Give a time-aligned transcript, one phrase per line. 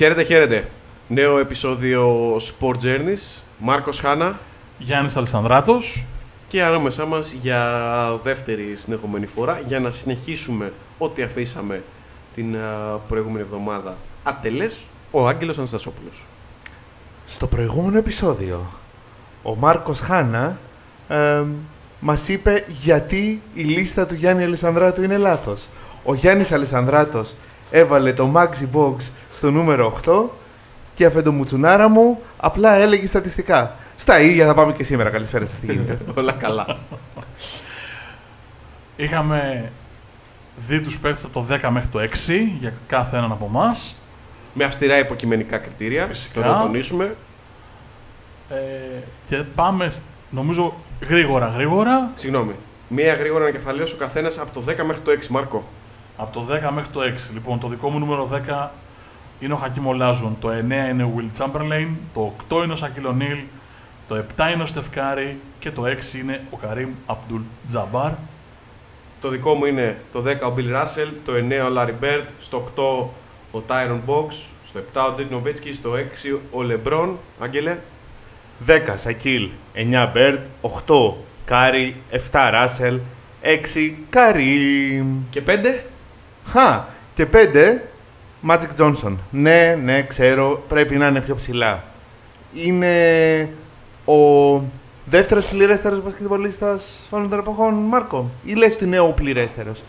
[0.00, 0.68] Χαίρετε, χαίρετε.
[1.08, 3.40] Νέο επεισόδιο Sport Journeys.
[3.58, 4.38] Μάρκος Χάνα
[4.78, 6.04] Γιάννης Αλισανδράτος.
[6.48, 7.82] και ανάμεσά μας για
[8.22, 11.82] δεύτερη συνεχόμενη φορά για να συνεχίσουμε ό,τι αφήσαμε
[12.34, 14.76] την α, προηγούμενη εβδομάδα ατελές,
[15.10, 16.24] ο Άγγελος Αναστασόπουλος.
[17.26, 18.66] Στο προηγούμενο επεισόδιο,
[19.42, 20.58] ο Μάρκος Χάνα
[21.08, 21.42] ε,
[22.00, 25.68] μας είπε γιατί η λίστα του Γιάννη Αλισανδράτου είναι λάθος.
[26.04, 27.34] Ο Γιάννης Αλισανδράτος
[27.70, 28.94] έβαλε το Maxi Box
[29.30, 30.22] στο νούμερο 8
[30.94, 33.76] και αφεντομουτσουνάρα μου απλά έλεγε στατιστικά.
[33.96, 35.10] Στα ίδια θα πάμε και σήμερα.
[35.10, 35.98] Καλησπέρα σας, τι γίνεται.
[36.18, 36.76] Όλα καλά.
[38.96, 39.70] Είχαμε
[40.56, 42.06] δει τους παίκτες από το 10 μέχρι το 6
[42.60, 44.00] για κάθε έναν από εμάς.
[44.54, 46.40] Με αυστηρά υποκειμενικά κριτήρια, Φυσικά.
[46.42, 47.16] το να τονίσουμε.
[48.50, 48.54] Ε,
[49.26, 49.92] και πάμε,
[50.30, 50.74] νομίζω,
[51.08, 52.10] γρήγορα γρήγορα.
[52.14, 52.54] Συγγνώμη.
[52.88, 55.64] Μία γρήγορα ανακεφαλαίωση ο καθένας από το 10 μέχρι το 6, Μάρκο.
[56.22, 57.32] Από το 10 μέχρι το 6.
[57.32, 58.68] Λοιπόν, το δικό μου νούμερο 10
[59.40, 60.36] είναι ο Χακίμ Ολάζον.
[60.40, 60.52] Το 9
[60.90, 61.88] είναι ο Will Chamberlain.
[62.14, 63.38] Το 8 είναι ο Σακίλ Ονίλ.
[64.08, 65.40] Το 7 είναι ο Στεφκάρη.
[65.58, 68.12] Και το 6 είναι ο Καρύμ Αμπτουλ Τζαμπάρ.
[69.20, 72.70] Το δικό μου είναι το 10 ο Bill Russell, το 9 ο Larry Bird, στο
[73.52, 74.32] 8 ο Tyron Box,
[74.66, 77.08] στο 7 ο Dirk Nowitzki, στο 6 ο LeBron.
[77.40, 77.78] Άγγελε.
[78.66, 82.98] 10 Σακίλ, 9 Μπέρντ, 8 Κάρι, 7 Ράσελ,
[83.42, 85.16] 6 Καρίμ.
[85.30, 85.84] Και 5.
[86.50, 86.84] Χα!
[87.14, 87.80] Και 5
[88.48, 89.16] Magic Johnson.
[89.30, 91.84] Ναι, ναι, ξέρω, πρέπει να είναι πιο ψηλά.
[92.54, 93.48] Είναι
[94.04, 94.62] ο
[95.04, 98.30] δεύτερος πληρέστερος μπασκετμπολίστας όλων των εποχών, Μάρκο.
[98.44, 99.82] Ή λες ότι είναι ο πληρέστερος;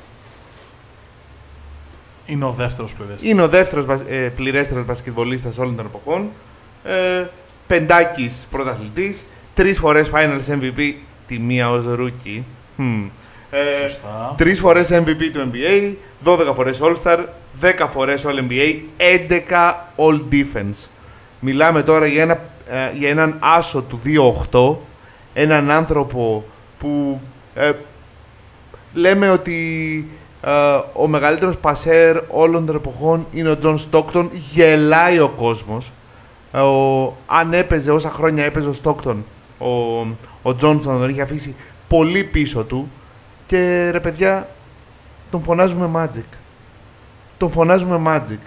[2.26, 3.24] Είναι ο δεύτερος πληρές.
[3.24, 6.30] Είναι ο δεύτερος μπασ- ε, πληρέστερος μπασκετμπολίστας όλων των εποχών.
[6.84, 7.26] Ε,
[7.68, 9.24] πεντάκης πρωταθλητής.
[9.54, 10.94] Τρεις φορές Finals MVP,
[11.28, 12.42] τη μία ως rookie.
[12.78, 13.10] Hm.
[13.52, 14.34] Ε, Σωστά.
[14.38, 17.18] Τρεις φορές MVP του NBA, 12 φορές All-Star,
[17.62, 20.88] 10 φορές All-NBA, 11 All-Defense.
[21.40, 22.40] Μιλάμε τώρα για, ένα,
[22.70, 24.00] ε, για έναν άσο του
[24.52, 24.76] 2-8,
[25.34, 26.44] έναν άνθρωπο
[26.80, 27.22] που
[27.56, 27.72] ε,
[28.94, 30.08] λέμε ότι
[30.42, 30.52] ε,
[30.94, 35.92] ο μεγαλύτερος πασέρ όλων των εποχών είναι ο Τζον Στόκτον, γελάει ο κόσμος.
[36.52, 39.26] Ε, ο, αν έπαιζε όσα χρόνια έπαιζε ο Στόκτον,
[39.58, 39.68] ο,
[40.42, 41.56] ο Τζόνσον τον είχε αφήσει
[41.88, 42.90] πολύ πίσω του
[43.52, 44.48] και ρε παιδιά,
[45.32, 46.38] τον φωνάζουμε Magic.
[47.38, 48.40] Τον φωνάζουμε Magic.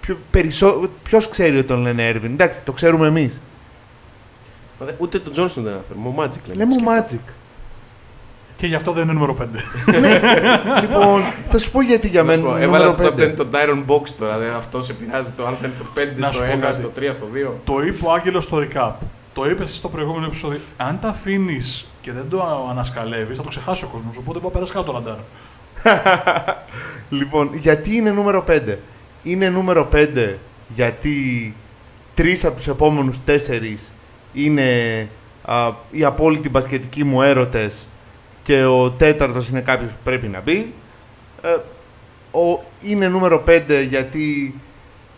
[0.00, 0.88] Ποιο, περισσό...
[1.02, 2.24] Ποιος ξέρει ότι τον λένε Earvin.
[2.24, 3.40] Εντάξει, το ξέρουμε εμείς.
[4.98, 6.08] Ούτε τον Τζόνσον δεν αναφέρουμε.
[6.08, 6.64] Ο Magic λέμε.
[6.64, 7.32] Λέμε Magic.
[8.56, 9.44] Και γι' αυτό δεν είναι νούμερο 5.
[10.80, 13.20] λοιπόν, θα σου πω γιατί για Να σου μένα πω, είναι Έβαλα νούμερο στο top
[13.20, 13.34] 10 5.
[13.36, 14.38] τον Tyron Box τώρα.
[14.38, 16.60] Δηλαδή αυτός σε πειράζει το αν θα είναι στο 5, Να στο σου πω 1,
[16.60, 16.74] κάτι.
[16.74, 17.52] στο 3, στο 2.
[17.64, 18.92] το είπε ο Άγγελος στο recap.
[19.34, 20.58] Το είπες εσύ στο προηγούμενο επεισόδιο.
[20.76, 24.16] Αν τα αφήνεις και δεν το ανασκαλεύεις, θα το ξεχάσει ο κόσμος.
[24.16, 25.18] Οπότε μπορεί να περάσει κάτω το ραντάρ.
[27.18, 28.76] Λοιπόν, γιατί είναι νούμερο 5.
[29.22, 30.34] Είναι νούμερο 5
[30.74, 31.54] γιατί
[32.14, 33.92] τρεις από τους επόμενους τέσσερις
[34.32, 35.08] είναι
[35.42, 37.88] α, οι απόλυτοι μπασκετικοί μου έρωτες
[38.42, 40.72] και ο τέταρτος είναι κάποιος που πρέπει να μπει.
[41.42, 41.48] Ε,
[42.38, 44.54] ο, είναι νούμερο 5 γιατί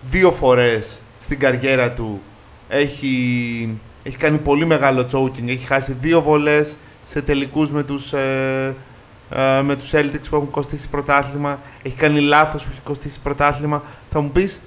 [0.02, 2.20] δύο φορές στην καριέρα του
[2.68, 3.68] έχει,
[4.04, 5.46] έχει κάνει πολύ μεγάλο choking.
[5.48, 8.74] Έχει χάσει δύο βολές σε τελικούς με τους, ε,
[9.30, 11.58] ε, με τους Celtics που έχουν κοστίσει πρωτάθλημα.
[11.82, 13.82] Έχει κάνει λάθος που έχει κοστίσει πρωτάθλημα.
[14.10, 14.60] Θα μου πεις,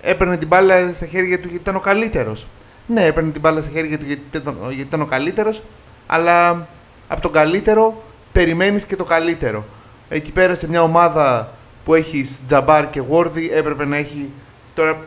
[0.00, 2.46] έπαιρνε την μπάλα στα χέρια του γιατί ήταν ο καλύτερος.
[2.86, 5.62] Ναι, έπαιρνε την μπάλα στα χέρια του γιατί ήταν, γιατί ήταν ο καλύτερος,
[6.06, 6.66] αλλά
[7.08, 8.02] από τον καλύτερο
[8.32, 9.64] περιμένεις και το καλύτερο.
[10.08, 11.52] Εκεί πέρα σε μια ομάδα
[11.84, 14.30] που έχει Τζαμπάρ και Γόρδι έπρεπε να έχει.
[14.74, 14.98] Τώρα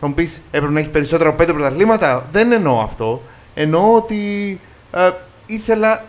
[0.00, 3.22] θα μου πεις, έπρεπε να έχεις περισσότερα από πέντε πρωταθλήματα; Δεν εννοώ αυτό.
[3.54, 4.60] Εννοώ ότι
[4.92, 5.10] ε,
[5.46, 6.04] ήθελα.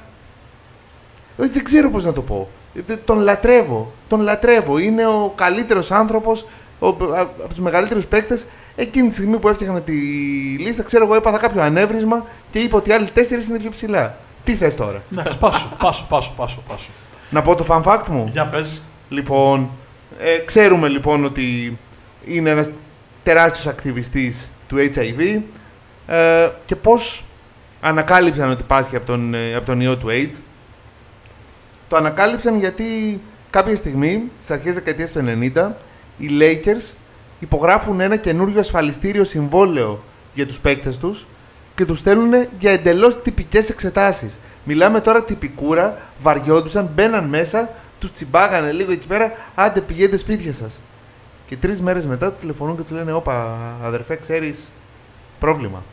[1.37, 2.49] Όχι, δεν ξέρω πώς να το πω.
[2.87, 3.91] Ε, Τον λατρεύω.
[4.07, 4.77] Τον λατρεύω.
[4.77, 6.45] Είναι ο καλύτερος άνθρωπος,
[6.79, 8.45] ο, α- από τους μεγαλύτερους παίκτες.
[8.75, 9.91] Εκείνη τη στιγμή που έφτιαχνα τη
[10.59, 14.17] λίστα, ξέρω εγώ, έπαθα κάποιο ανέβρισμα και είπα ότι οι άλλοι τέσσερις είναι πιο ψηλά.
[14.43, 16.90] Τι θες τώρα; Εντάξει, πάσο, πάσο, πάσο, πάσο, πάσο.
[17.29, 18.29] Να πω το fun fact μου.
[18.31, 18.81] Για πες.
[19.09, 19.69] Λοιπόν,
[20.19, 21.78] ε, ξέρουμε λοιπόν ότι
[22.25, 22.69] είναι ένας
[23.28, 25.41] τεράστιος ακτιβιστής του HIV
[26.08, 27.24] ε, και πώς
[27.82, 30.40] ανακάλυψαν ότι πάσχει από τον, ε, από τον ιό του AIDS.
[31.90, 32.84] Το ανακάλυψαν γιατί
[33.50, 35.72] κάποια στιγμή, στις αρχές δεκαετίας του 90,
[36.18, 36.94] οι Lakers
[37.40, 40.03] υπογράφουν ένα καινούριο ασφαλιστήριο συμβόλαιο
[40.34, 41.28] για τους παίκτες τους
[41.76, 44.40] και τους στέλνουν για εντελώς τυπικές εξετάσεις.
[44.64, 47.70] Μιλάμε τώρα τυπικούρα, βαριόντουσαν, μπαίναν μέσα,
[48.00, 50.79] τους τσιμπάγανε λίγο εκεί πέρα, άντε πηγαίνετε σπίτια σας.
[51.47, 54.70] Και τρεις μέρες μετά του τηλεφωνούν και του λένε «Όπα, αδερφέ, ξέρεις,
[55.40, 55.84] πρόβλημα».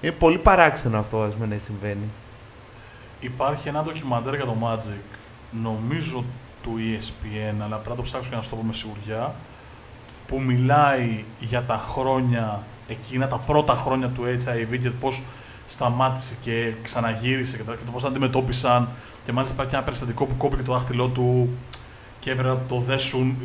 [0.00, 2.08] Είναι πολύ παράξενο αυτό, ας πούμε, να συμβαίνει.
[3.20, 5.16] Υπάρχει ένα ντοκιμαντέρ για το Magic,
[5.62, 6.24] νομίζω
[6.62, 9.34] του ESPN, αλλά πρέπει να το ψάξω και να σου το πω με σιγουριά,
[10.26, 15.22] που μιλάει για τα χρόνια εκείνα, τα πρώτα χρόνια του HIV και πώς
[15.66, 18.88] σταμάτησε και ξαναγύρισε και το, και το πώς τα αντιμετώπισαν
[19.24, 21.48] και μάλιστα υπάρχει και ένα περιστατικό που κόπηκε το δάχτυλό του
[22.20, 23.36] και έπρεπε να το δέσουν.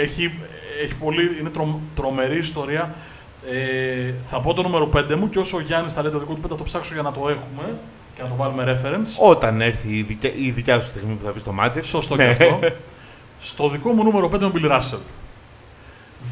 [0.00, 0.38] Έχει,
[0.84, 2.94] έχει πολύ, είναι τρο, τρομερή ιστορία.
[3.50, 6.34] Ε, θα πω το νούμερο 5 μου και όσο ο Γιάννης θα λέει το δικό
[6.34, 7.78] του 5 θα το ψάξω για να το έχουμε
[8.16, 9.30] και να το βάλουμε reference.
[9.30, 11.84] Όταν έρθει η δικιά, η δικιά σου στιγμή που θα πεις το μάτσερ.
[11.84, 12.24] Σωστό Ναι.
[12.24, 12.58] και αυτό.
[13.40, 14.98] Στο δικό μου νούμερο 5 είναι ο Bill Russell.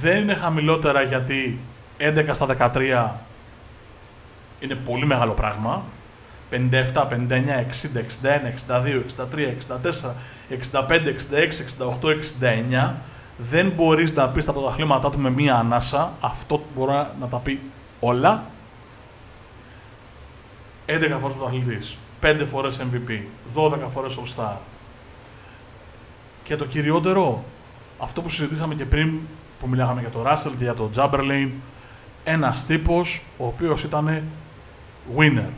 [0.01, 1.59] Δεν είναι χαμηλότερα γιατί
[1.99, 3.11] 11 στα 13
[4.61, 5.83] είναι πολύ μεγάλο πράγμα.
[6.51, 7.09] 57, 59, 60,
[7.97, 10.15] 61, 62, 63, 64,
[10.73, 11.51] 65, 66,
[12.01, 12.11] 68,
[12.89, 12.93] 69.
[13.39, 16.13] Δεν μπορείς να πεις τα πρωταθλήματά του με μία ανάσα.
[16.21, 17.61] Αυτό μπορεί να τα πει
[18.01, 18.45] όλα.
[20.87, 23.23] 11 φορές πρωταθλητής, 5 φορές MVP,
[23.55, 24.57] 12 φορές All-Star.
[26.45, 27.45] Και το κυριότερο,
[27.99, 29.19] αυτό που συζητήσαμε και πριν,
[29.61, 31.49] που μιλάγαμε για τον Russell και για τον Chamberlain,
[32.25, 34.23] ένας τύπος ο οποίος ήταν
[35.17, 35.51] winner.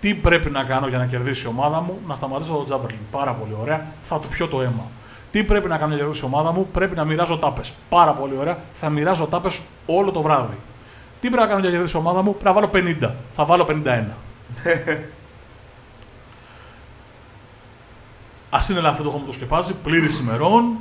[0.00, 2.98] Τι πρέπει να κάνω για να κερδίσει η ομάδα μου, να σταματήσω τον Chamberlain.
[3.10, 4.86] Πάρα πολύ ωραία, θα του πιω το αίμα.
[5.32, 7.72] Τι πρέπει να κάνω για να κερδίσει η ομάδα μου, πρέπει να μοιράζω τάπες.
[7.88, 10.56] Πάρα πολύ ωραία, θα μοιράζω τάπες όλο το βράδυ.
[11.20, 13.10] Τι πρέπει να κάνω για να κερδίσει η ομάδα μου, πρέπει να βάλω 50.
[13.32, 14.04] Θα βάλω 51.
[18.54, 20.76] Α είναι ελαφρύ το χώμα το σκεπάζει, πλήρης ημερών.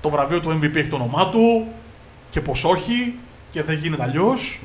[0.00, 1.66] Το βραβείο του MVP έχει το όνομά του
[2.30, 3.18] και πως όχι
[3.50, 4.62] και δεν γίνεται αλλιώς.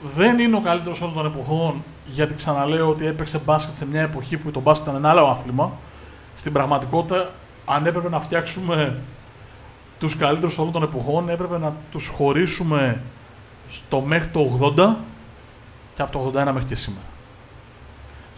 [0.00, 4.36] Δεν είναι ο καλύτερος όλων των εποχών, γιατί ξαναλέω ότι έπαιξε μπάσκετ σε μια εποχή
[4.36, 5.72] που το μπάσκετ ήταν ένα άλλο άθλημα.
[6.36, 7.30] Στην πραγματικότητα,
[7.64, 8.96] αν έπρεπε να φτιάξουμε
[9.98, 13.00] τους καλύτερους όλων των εποχών, έπρεπε να τους χωρίσουμε
[13.68, 14.94] στο μέχρι το 80
[15.94, 17.04] και από το 81 μέχρι και σήμερα.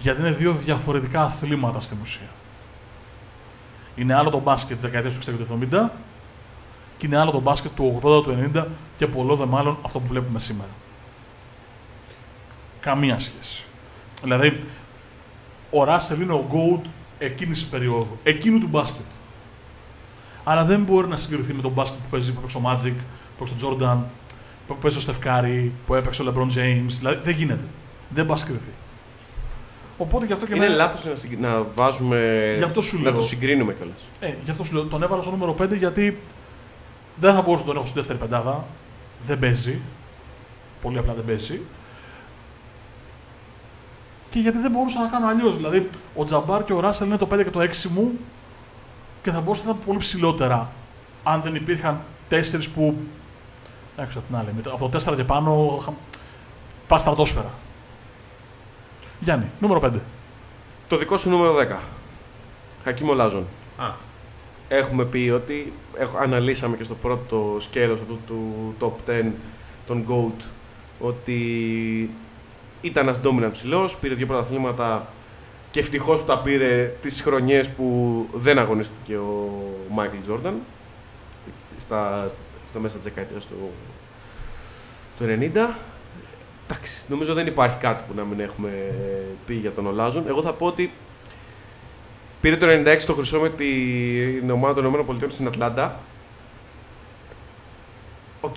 [0.01, 2.29] Γιατί είναι δύο διαφορετικά αθλήματα στην ουσία.
[3.97, 5.89] Είναι άλλο το μπάσκετ της δεκαετίας του 60 και του 70
[6.99, 8.65] και είναι άλλο το μπάσκετ του 80, του 90
[8.97, 10.71] και πολλό δε μάλλον αυτό που βλέπουμε σήμερα.
[12.81, 13.65] Καμία σχέση.
[14.23, 14.61] Δηλαδή,
[15.71, 16.89] ο Ράσελ είναι ο GOAT
[17.19, 19.05] εκείνης της περίοδου, εκείνου του μπάσκετ.
[20.49, 22.93] Αλλά δεν μπορεί να συγκριθεί με τον μπάσκετ που παίζει που έπαιξε ο Magic,
[23.39, 23.99] που έπαιξε ο Jordan,
[24.67, 26.87] που έπαιξε ο Στεφκάρη, που έπαιξε ο LeBron James.
[26.99, 27.65] Δηλαδή, δεν γίνεται.
[28.09, 28.69] Δεν πα συγκριθεί.
[29.99, 32.55] Οπότε γι' αυτό και Είναι εμένα- λάθος να, συγκ- να βάζουμε.
[32.59, 33.13] Γι' αυτό σου να λέω.
[33.13, 33.97] το συγκρίνουμε κιόλας.
[34.21, 36.19] Ε, γι' αυτό σου λέω, τον έβαλα στο νούμερο 5 γιατί
[37.21, 38.65] δεν θα μπορούσα να τον έχω στη δεύτερη πεντάδα.
[39.27, 39.79] Δεν παίζει.
[40.83, 41.61] Πολύ απλά δεν παίζει.
[44.31, 45.57] Και γιατί δεν μπορούσα να κάνω αλλιώς.
[45.57, 48.13] Δηλαδή, ο Τζαμπάρ και ο Ράσελ είναι το 5 και το 6 μου
[49.27, 50.71] και θα μπορούσα να ήταν πολύ ψηλότερα
[51.25, 52.97] αν δεν υπήρχαν τέσσερις που.
[53.97, 54.49] Εντάξει, από την άλλη.
[54.57, 55.81] μετά- Από το 4 και πάνω.
[55.85, 55.93] χα-
[56.89, 57.51] Πας στρατόσφαιρα.
[59.21, 60.01] Γιάννη, νούμερο 5.
[60.89, 61.79] Το δικό σου νούμερο 10.
[62.85, 63.47] Χακίμ Ολάζον.
[63.79, 63.87] Α.
[64.69, 69.33] Έχουμε πει ότι έχω, αναλύσαμε και στο πρώτο σκέλος αυτού του top 10
[69.87, 70.45] των GOAT
[71.01, 71.41] ότι
[72.81, 75.07] ήταν ένας dominant ψηλός, πήρε δύο πρωταθλήματα
[75.77, 79.51] και ευτυχώς που τα πήρε τις χρονιές που δεν αγωνίστηκε ο
[79.91, 80.55] Μάικλ Τζόρνταν
[81.77, 82.31] στα,
[82.69, 83.71] στα μέσα της δεκαετίας του,
[85.19, 85.29] του 90.
[86.69, 88.71] Εντάξει, νομίζω δεν υπάρχει κάτι που να μην έχουμε
[89.47, 90.25] πει για τον Ολάζον.
[90.29, 90.91] Εγώ θα πω ότι
[92.41, 96.01] πήρε το 96 το χρυσό με την ομάδα των ΗΠΑ στην Ατλάντα.
[98.41, 98.57] Οκ,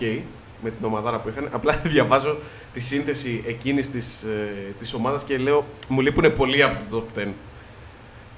[0.64, 1.48] με την ομαδάρα που είχαν.
[1.52, 2.38] Απλά διαβάζω
[2.74, 7.20] τη σύνθεση εκείνης της, ε, της ομάδας και λέω μου λείπουν πολλοί από το top
[7.20, 7.28] 10.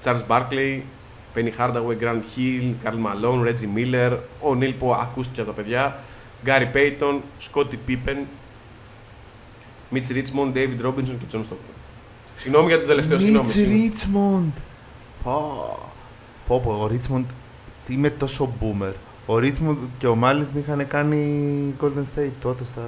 [0.04, 0.82] Charles Barkley,
[1.36, 6.00] Penny Hardaway, Grant Hill, Karl Malone, Reggie Miller, Ο'Νίλ που ακούστηκε από τα παιδιά,
[6.46, 7.20] Gary Payton,
[7.52, 8.18] Scottie Pippen,
[9.94, 11.76] Mitch Richmond, David Robinson και John Stockton.
[12.36, 13.44] Συγγνώμη για το τελευταίο, συγγνώμη.
[13.44, 13.82] Μίτς συγγνώμη.
[13.82, 14.52] Ρίτσμοντ.
[15.24, 15.80] Πω.
[16.48, 17.26] Πω, πω, ο Ρίτσμοντ
[17.88, 18.94] είμαι τόσο boomer.
[19.32, 22.82] Ο Ρίτσμοντ και ο Μάλις με είχαν κάνει Golden State τότε στα...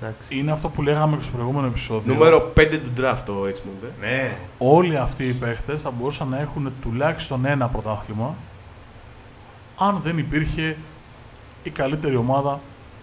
[0.00, 0.38] Εντάξει.
[0.38, 2.14] Είναι αυτό που λέγαμε και στο προηγούμενο επεισόδιο.
[2.14, 3.86] Νούμερο 5 του draft ο Richmond.
[4.00, 4.06] Ε.
[4.06, 4.36] Ναι.
[4.58, 8.34] Όλοι αυτοί οι παίχτες θα μπορούσαν να έχουν τουλάχιστον ένα πρωτάθλημα
[9.76, 10.76] αν δεν υπήρχε
[11.62, 12.60] η καλύτερη ομάδα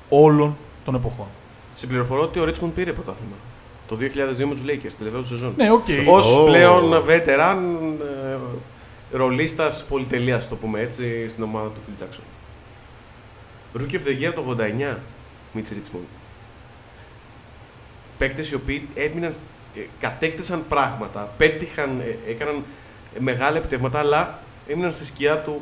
[0.09, 1.27] όλων των εποχών.
[1.75, 3.35] Σε πληροφορώ ότι ο Richmond πήρε πρωτάθλημα.
[3.87, 5.53] Το 2002 με τους Lakers, τελευταίο του σεζόν.
[5.57, 5.87] Ναι, οκ.
[6.07, 6.45] Ω Ω.
[6.45, 7.57] πλέον veteran
[9.11, 12.38] ε, ρολίστας πολυτελείας, το πούμε έτσι, στην ομάδα του Phil Jackson.
[13.77, 14.97] Rookie of the Year το 89,
[15.55, 16.05] Mitch Richmond.
[18.17, 19.31] Παίκτες οι οποίοι έμειναν,
[19.75, 22.63] ε, κατέκτησαν πράγματα, πέτυχαν, ε, έκαναν
[23.19, 25.61] μεγάλα επιτεύγματα, αλλά έμειναν στη σκιά του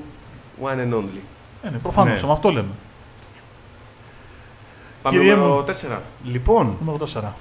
[0.64, 1.20] one and only.
[1.64, 2.28] Ε, ναι, προφανώς, Ναι.
[2.28, 2.70] με αυτό λέμε.
[5.02, 5.64] Πάμε Κύριε νούμερο μου.
[5.64, 6.02] 4.
[6.24, 7.34] Λοιπόν, Νούμερο 4.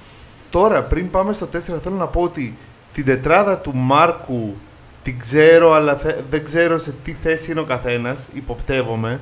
[0.49, 2.57] τώρα πριν πάμε στο 4 θέλω να πω ότι
[2.93, 4.55] την τετράδα του Μάρκου
[5.03, 9.19] την ξέρω αλλά θε- δεν ξέρω σε τι θέση είναι ο καθένας, υποπτεύομαι.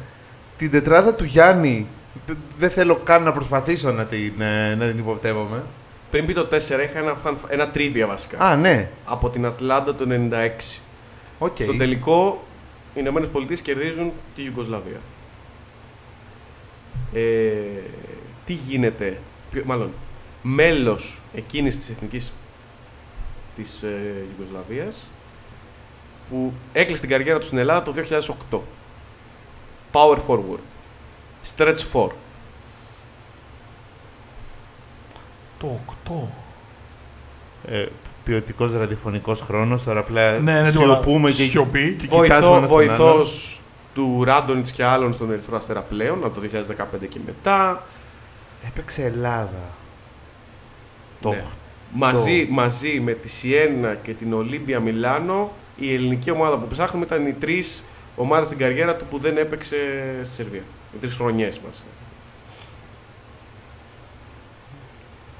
[0.57, 1.87] Την τετράδα του Γιάννη
[2.25, 5.63] π- δεν θέλω καν να προσπαθήσω να την, ε, να την υποπτεύομαι.
[6.11, 8.37] Πριν πει το 4, είχα ένα, fun- ένα trivia βασικά.
[8.39, 8.89] Α, ναι.
[9.05, 10.79] Από την Ατλάντα το 96.
[11.39, 11.57] Οκ.
[11.61, 12.43] Στον τελικό,
[12.93, 14.99] οι Ηνωμένες Πολιτείες κερδίζουν τη Ιουγκοσλαβία.
[17.13, 17.51] Ε,
[18.45, 19.19] τι γίνεται,
[19.51, 19.89] ποιο- μάλλον,
[20.41, 22.31] μέλος εκείνης της εθνικής
[23.55, 25.07] της ε, Ιουγκοσλαβίας
[26.29, 27.91] που έκλεισε την καριέρα του στην Ελλάδα το
[28.51, 28.59] 2008.
[29.95, 30.61] Power forward.
[31.55, 32.07] Stretch 4.
[35.59, 36.27] Το 8.
[37.67, 37.85] Ε,
[38.23, 39.83] Ποιοτικός ραδιοφωνικός χρόνος.
[39.83, 41.93] Τώρα απλά Ναι, ναι, σιωπούμε και, Σιωπή.
[41.99, 43.15] και κοιτάζουμε Βοηθό, ένας τον άλλον.
[43.15, 43.59] βοηθός
[43.93, 47.83] του Ράντονιτς και άλλων στον Ερυθρό Αστέρα πλέον, από το 2015 και μετά.
[48.67, 49.63] Έπαιξε Ελλάδα.
[51.21, 51.43] Το Ναι.
[51.93, 57.27] Μαζί, μαζί με τη Σιένα και την Ολύμπια Μιλάνο, η ελληνική ομάδα που ψάχνουμε ήταν
[57.27, 57.83] οι τρεις
[58.15, 59.75] ομάδε στην καριέρα του που δεν έπαιξε
[60.23, 60.63] στη Σερβία.
[60.95, 61.83] Οι τρεις χρονιές μας.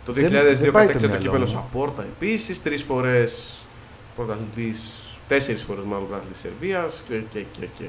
[0.06, 1.48] Το 2002 Δεν- δεν πάει το κατέξε το μυαλό κύπελο μου.
[1.48, 2.64] Σαπόρτα επίσης.
[2.64, 3.54] Τρεις φορές
[4.16, 4.92] πρωταθλητής,
[5.28, 7.84] τέσσερις φορές μάλλον πρωταθλητής της Σερβίας και, και, και, και.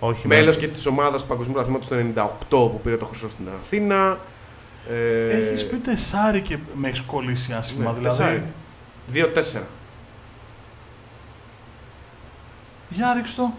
[0.00, 3.28] όχι, Μέλος με- και της ομάδας του Παγκοσμίου Πρωταθλήματος το 98 που πήρε το χρυσό
[3.30, 4.18] στην Αθήνα.
[4.90, 7.90] Ε, Έχεις πει τεσάρι και με έχεις κολλήσει άσχημα.
[7.92, 8.16] ναι, δηλαδή.
[8.16, 8.42] τεσσάρι.
[9.12, 9.62] 2-4.
[12.90, 13.52] Για ρίξ το.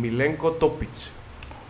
[0.00, 1.10] Μιλένκο Τόπιτς.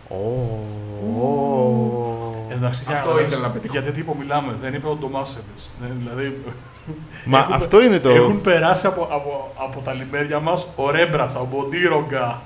[0.09, 2.35] Ω, ω.
[2.49, 3.73] Εντάξει, για Αυτό να- ήθελα να πετύχω.
[3.73, 4.55] Γιατί τι είπα, μιλάμε.
[4.61, 5.71] Δεν είπε ο Ντομάσεβιτς.
[5.99, 6.43] Δηλαδή.
[7.25, 8.09] Μα έχουν- αυτό είναι το.
[8.09, 12.41] Έχουν περάσει από, από, από τα λιμέρια μας ο Ρέμπρατσα, ο Μποντίρογκα,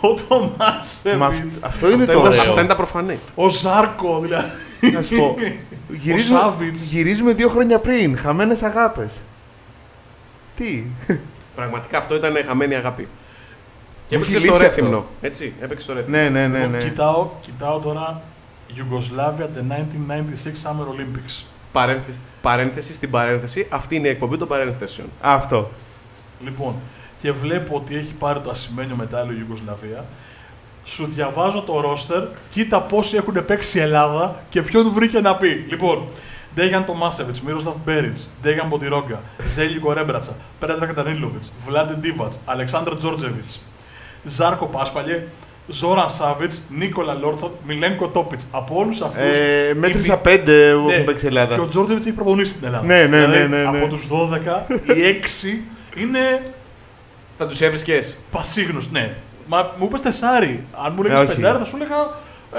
[0.00, 2.40] ο Ντομάσεβιτς, Μα αυ- αυτό είναι Αυτά το είναι, ωραίο.
[2.40, 3.18] αυτά είναι τα προφανή.
[3.34, 4.18] ο Ζάρκο.
[4.20, 4.46] Δηλαδή.
[4.92, 5.34] Να σου πω.
[6.02, 6.82] Γυρίζουμε, Σάβιτς.
[6.90, 8.18] γυρίζουμε δύο χρόνια πριν.
[8.18, 9.18] Χαμένες αγάπες.
[10.56, 10.82] Τι;
[11.56, 13.08] Πραγματικά αυτό ήταν χαμένη αγάπη.
[14.08, 15.06] Και Μου έπαιξε έχει στο λείψει Ρέθυμνο.
[15.20, 16.18] Έτσι, έπαιξε στο Ρέθυμνο.
[16.18, 16.58] ναι, ναι, ναι.
[16.58, 16.78] Λοιπόν, ναι.
[16.78, 18.22] κοιτάω, κοιτάω τώρα
[18.76, 21.44] Yugoslavia the 1996 Summer Olympics.
[21.72, 23.66] Παρένθεση, παρένθεση στην παρένθεση.
[23.70, 25.08] Αυτή είναι η εκπομπή των παρένθεσεων.
[25.20, 25.70] Αυτό.
[26.44, 26.74] Λοιπόν,
[27.20, 30.04] και βλέπω ότι έχει πάρει το ασημένιο μετάλλιο η Ιουγκοσλαβία.
[30.84, 35.66] Σου διαβάζω το ρόστερ, κοίτα πόσοι έχουν παίξει η Ελλάδα και ποιον βρήκε να πει.
[35.68, 36.06] Λοιπόν,
[36.54, 43.48] Ντέγαν Τομάσεβιτ, Μύροσλαβ Μπέριτ, Ντέγαν Μποντιρόγκα, Ζέλικο Ρέμπρατσα, Πρέντραγκ Ντανίλοβιτς, Βλάντε Ντίβατς, Αλεξάνταρ Τζόρτζεβιτς,
[44.24, 45.22] Ζάρκο Πάσπαλι,
[45.68, 48.46] Ζόραν Σάβιτς, Νίκολα Λόντσαρ, Μιλένκο Τόπιτς.
[48.50, 49.22] Από όλους αυτούς.
[49.22, 50.92] Ε, μέτρησα πέντε που Ναι.
[50.92, 51.68] έχουν παίξει η Και ο Ελλάδα.
[51.68, 52.84] Τζόρτζεβιτς έχει προπονήσει στην Ελλάδα.
[52.86, 53.78] Ναι, ναι, Δηλαδή, ναι, ναι, ναι.
[53.78, 55.62] Από τους 12, οι 6
[55.96, 56.42] είναι
[57.38, 58.92] Θα τους έβρισκες; πασίγνωστοι.
[58.92, 59.14] Ναι.
[59.46, 60.64] Μα μου είπες τεσάρι.
[60.84, 61.34] Αν μου Ε, λέγε όχι.
[61.34, 61.94] πεντάρι, θα σου έλεγα.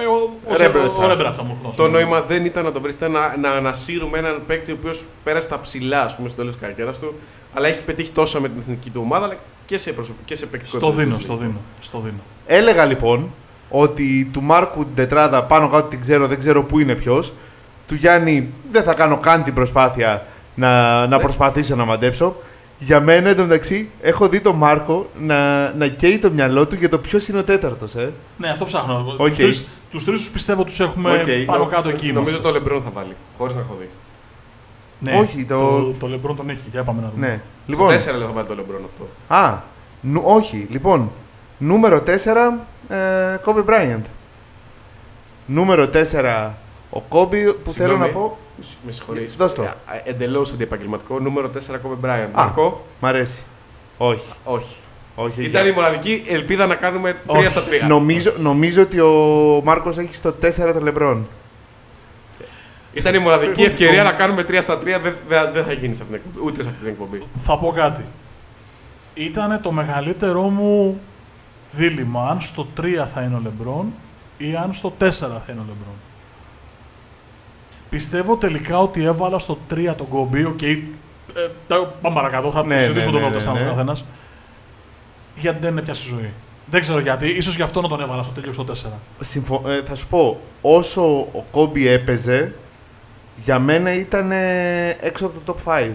[0.01, 1.01] Ε, ο, ο, Ρέμπρατσα.
[1.01, 1.81] ο, ο Ρέμπρατσα μου γνώρισε.
[1.81, 5.05] Το νόημα δεν ήταν να το βρεις, ήταν να, να ανασύρουμε έναν παίκτη ο οποίος
[5.23, 7.13] πέρασε τα ψηλά ας πούμε, στο τέλος της καριέρας του,
[7.53, 9.35] αλλά έχει πετύχει τόσα με την εθνική του ομάδα, αλλά
[9.67, 10.15] και σε, προσωπ...
[10.25, 11.03] και σε παικτικό Στο επίπεδο.
[11.09, 11.59] δίνω, στο δίνω.
[11.81, 12.19] Στο δίνω.
[12.47, 13.29] Έλεγα λοιπόν
[13.69, 17.33] ότι του Μάρκου την τετράδα πάνω κάτω την ξέρω, δεν ξέρω πού είναι ποιος.
[17.87, 21.23] Του Γιάννη δεν θα κάνω καν την προσπάθεια να, να Ναι.
[21.23, 22.35] προσπαθήσω να μαντέψω.
[22.79, 26.97] Για μένα εντωμεταξύ έχω δει τον Μάρκο να, να καίει το μυαλό του για το
[26.97, 27.95] ποιος είναι ο τέταρτος.
[27.95, 28.11] Ε.
[28.37, 29.15] Ναι, αυτό ψάχνω.
[29.17, 29.27] Οκ.
[29.27, 31.45] Τους, τρεις, τους τρεις τους πιστεύω τους έχουμε Οκ.
[31.45, 32.05] πάνω κάτω εκεί.
[32.05, 32.41] Νομίζω είμαστε.
[32.47, 33.89] το Λεμπρόν θα βάλει, χωρίς να έχω δει.
[34.99, 36.59] Ναι, Όχι, το- το, το Λεμπρόν τον έχει.
[36.71, 37.27] Για πάμε να δούμε.
[37.27, 37.39] Ναι.
[37.67, 39.07] Λοιπόν, Λοιπόν, 4 λέω θα βάλει το Λεμπρόν αυτό.
[39.27, 39.57] α,
[40.01, 40.67] νου, όχι.
[40.69, 41.11] Λοιπόν,
[41.57, 42.95] νούμερο 4, ε,
[43.45, 44.01] Kobe Bryant.
[45.45, 46.51] Νούμερο 4,
[46.89, 47.99] ο Kobe που θέλω Συγγνώμη.
[47.99, 48.37] να πω,
[48.85, 49.35] Με συγχωρείς.
[49.35, 49.63] Δώσ' το.
[50.03, 51.19] Εντελώς αντιεπαγγελματικό.
[51.19, 52.27] Νούμερο 4 Kobe Bryant.
[52.31, 52.43] Α.
[52.43, 53.39] Μαρκό, μ' αρέσει.
[53.97, 54.23] Όχι.
[54.43, 54.75] όχι.
[55.15, 57.49] όχι Ήταν για- η μοναδική ελπίδα να κάνουμε 3 Όχι.
[57.49, 57.87] στα 3.
[57.87, 59.11] Νομίζω, νομίζω ότι ο
[59.63, 61.27] Μάρκος έχει στο 4 το Λεμπρόν.
[62.97, 64.83] Ήταν η μοναδική ευκαιρία να κάνουμε 3 στα 3.
[64.83, 67.23] Δεν, δεν, δεν θα γίνει σε αυτήν την εκπομπή, ούτε σε αυτή την εκπομπή.
[67.37, 68.05] Θα πω κάτι.
[69.13, 70.99] Ήταν το μεγαλύτερό μου
[71.71, 73.93] δίλημμα αν στο 3 θα είναι ο Λεμπρόν
[74.37, 75.95] ή αν στο 4 θα είναι ο Λεμπρόν.
[77.89, 80.43] Πιστεύω τελικά ότι έβαλα στο 3 τον Κόμπι.
[80.43, 80.79] Οκ, ε,
[81.67, 83.69] τα- πάμε παρακάτω, θα Ναι, το συζητήσουμε ναι, το ναι, νόμο ναι, ο ναι.
[83.69, 84.05] καθένας.
[85.35, 86.31] Γιατί δεν είναι πια στη ζωή.
[86.69, 88.73] Δεν ξέρω γιατί, ίσως γι' αυτό να τον έβαλα στο τέλειο στο 4.
[89.19, 89.63] Συμφω...
[89.67, 92.53] ε, θα σου πω, όσο ο Κόμπι έπαιζε,
[93.43, 95.87] για μένα ήταν ε, έξω από το top 5.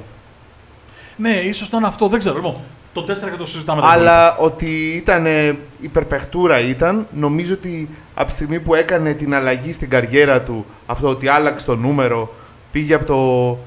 [1.17, 2.35] Ναι, ίσως ήταν αυτό, δεν ξέρω.
[2.35, 2.57] Λοιπόν,
[2.93, 3.81] το 4 και το συζητάμε.
[3.81, 9.35] τα Αλλά ότι ήταν ε, υπερπεχτούρα ήταν, νομίζω ότι από τη στιγμή που έκανε την
[9.35, 12.35] αλλαγή στην καριέρα του, αυτό ότι άλλαξε το νούμερο,
[12.73, 13.59] πήγε από το.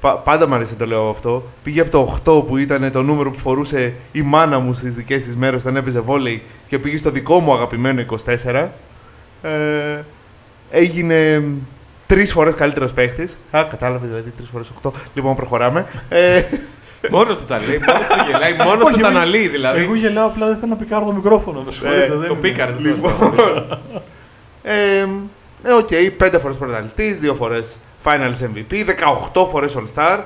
[0.00, 1.42] πα- πάντα μου αρέσει να το λέω αυτό.
[1.62, 5.22] Πήγε από το 8 που ήταν το νούμερο που φορούσε η μάνα μου στις δικές
[5.22, 8.04] της μέρες όταν έπαιζε βόλεϊ και πήγε στο δικό μου αγαπημένο
[8.44, 8.68] 24.
[9.42, 10.00] Ε,
[10.70, 11.44] έγινε
[12.08, 13.36] τρεις φορές καλύτερος παίχτης.
[13.50, 14.90] Α, κατάλαβε δηλαδή τρεις φορές 8.
[15.14, 15.86] Λοιπόν, προχωράμε.
[16.08, 16.42] Ε,
[17.10, 19.80] Μόνος του τα λέει, μόνος του γελάει, μόνος Όχι, του τα εγώ- αναλύει δηλαδή.
[19.80, 21.60] Εγώ γελάω απλά δεν θέλω να πικάρω το μικρόφωνο.
[21.62, 22.72] Με Ε, συγχωρείτε, δεν το είναι- πήκαρε.
[22.78, 23.34] Λοιπόν.
[24.62, 24.72] Ε,
[25.62, 30.18] ε, οκ, πέντε φορές πρωταθλητής, δύο φορές Finals MVP, 18 φορές All-Star,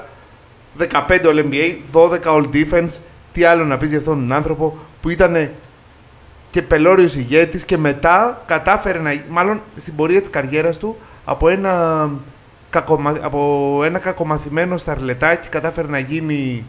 [0.79, 2.97] 15 All-NBA, 12 All-Defense.
[3.33, 5.51] Τι άλλο να πεις για αυτόν τον άνθρωπο που ήταν
[6.51, 12.11] και πελώριος ηγέτης και μετά κατάφερε να, μάλλον στην πορεία της καριέρας του, από ένα,
[12.71, 16.65] κακομα, από ένα κακομαθημένο σταρλετάκι κατάφερε να γίνει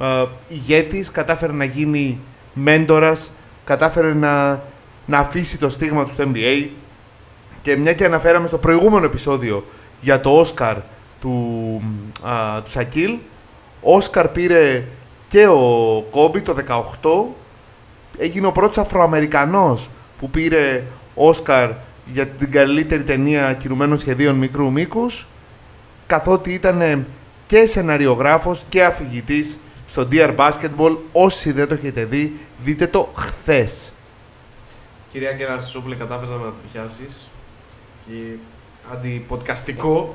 [0.00, 2.18] ε, ηγέτης, κατάφερε να γίνει
[2.54, 3.30] μέντορας,
[3.64, 4.62] κατάφερε να,
[5.06, 6.68] να αφήσει το στίγμα του στο NBA
[7.62, 9.64] και μια και αναφέραμε στο προηγούμενο επεισόδιο
[10.00, 10.76] για το Όσκαρ
[11.20, 11.82] του,
[12.22, 13.18] α, του Σακίλ,
[13.80, 14.84] Όσκαρ πήρε
[15.28, 17.34] και ο Κόμπι το 18,
[18.18, 20.82] έγινε ο πρώτος Αφροαμερικανός που πήρε
[21.14, 21.70] Όσκαρ
[22.12, 25.26] για την καλύτερη ταινία κινουμένων σχεδίων μικρού μήκους,
[26.06, 27.06] καθότι ήταν
[27.46, 30.96] και σεναριογράφος και αφηγητής στο Dear Basketball.
[31.12, 33.92] Όσοι δεν το έχετε δει, δείτε το χθες.
[35.12, 37.28] Κυρία Γκέρα Σόπουλε, κατάφερες να με πιάσεις
[38.06, 38.12] και
[38.92, 40.12] αντιποντκαστικό.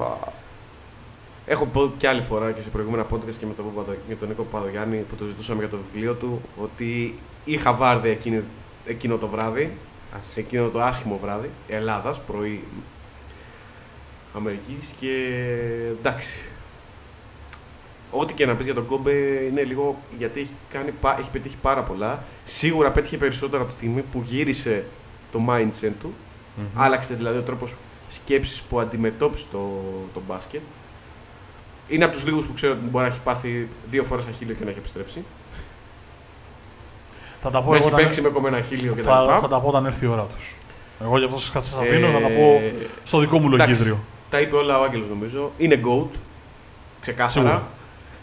[1.46, 4.28] Έχω πω και άλλη φορά και σε προηγούμενα podcast και με τον, Παπαδο- με τον
[4.28, 8.44] Νίκο Παπαδογιάννη που το ζητούσαμε για το βιβλίο του ότι είχα βάρδια εκείνη,
[8.86, 9.72] εκείνο το βράδυ,
[10.18, 12.64] Ας- εκείνο το άσχημο βράδυ, Ελλάδας, πρωί
[14.36, 15.38] Αμερικής και
[16.00, 16.40] εντάξει.
[18.12, 19.12] Ό,τι και να πεις για τον Κόμπε
[19.50, 22.24] είναι λίγο γιατί έχει, κάνει, πα- έχει πετύχει πάρα πολλά.
[22.44, 24.86] Σίγουρα πέτυχε περισσότερα από τη στιγμή που γύρισε
[25.32, 26.14] το mindset του.
[26.56, 26.66] Μμμ.
[26.82, 27.74] Άλλαξε δηλαδή ο τρόπος
[28.10, 29.82] σκέψης που αντιμετώπισε το,
[30.14, 30.62] το μπάσκετ.
[31.88, 34.64] Είναι από τους λίγους που ξέρω ότι μπορεί να έχει πάθει δύο φορές αχίλιο και
[34.64, 35.24] να έχει επιστρέψει.
[37.48, 38.06] Θα τα πω Να εγώ έχει όταν...
[38.06, 39.40] παίξει με κομμένα αχίλιο και τα Θα, λοιπά.
[39.40, 40.56] θα τα πω όταν έρθει η ώρα τους.
[41.04, 42.62] Εγώ γι' αυτό σα σας αφήνω, θα τα Ε, πω
[43.04, 43.70] στο δικό μου εντάξει.
[43.72, 44.00] λογίδριο.
[44.30, 45.52] Τα είπε όλα ο Άγγελος νομίζω.
[45.58, 46.08] Είναι GOAT.
[47.02, 47.32] Ξεκάθαρα.
[47.32, 47.68] Σίγουρα.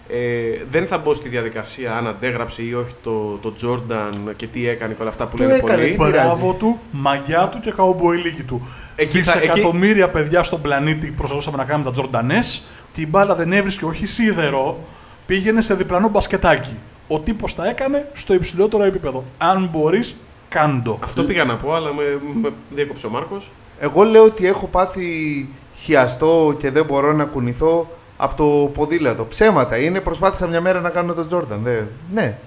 [0.08, 4.68] Ε, δεν θα μπω στη διαδικασία αν αντέγραψε ή όχι το, το Jordan και τι
[4.68, 5.90] έκανε και όλα αυτά που Το λένε έκανε, πολλοί.
[5.90, 6.12] τι πειράζει.
[6.12, 8.68] Μπράβο του, μαγιά του και καουμποϊλίκη του.
[8.96, 13.52] Εκεί θα- Δισεκατομμύρια παιδιά στον πλανήτη προσπαθούσαμε να κάνουμε τα Τζορντανές και η μπάλα δεν
[13.52, 14.78] έβρισκε όχι σίδερο,
[15.26, 16.78] πήγαινε σε διπλανό μπασκετάκι.
[17.12, 19.24] Ο τύπος τα έκανε στο υψηλότερο επίπεδο.
[19.38, 20.14] Αν μπορείς,
[20.48, 20.98] κάντο.
[21.02, 23.50] Αυτό πήγα να πω, αλλά με, με διέκοψε ο Μάρκος.
[23.80, 29.24] Εγώ λέω ότι έχω πάθει χιαστό και δεν μπορώ να κουνηθώ από το ποδήλατο.
[29.24, 31.60] Ψέματα είναι, προσπάθησα μια μέρα να κάνω τον Τζόρνταν.
[31.62, 31.80] Δε.
[32.12, 32.38] Ναι.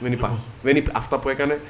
[0.00, 0.36] Δεν υπάρχει.
[0.62, 1.60] Δεν υπ- Αυτά που έκανε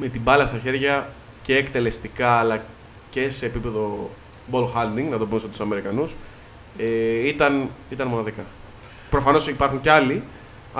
[0.00, 1.08] με την μπάλα στα χέρια
[1.42, 2.62] και εκτελεστικά αλλά
[3.10, 4.10] και σε επίπεδο
[4.52, 6.14] ball handling, να το πω στους Αμερικανούς,
[6.78, 8.42] ε, ήταν, ήταν μοναδικά.
[9.10, 10.22] Προφανώς υπάρχουν κι άλλοι,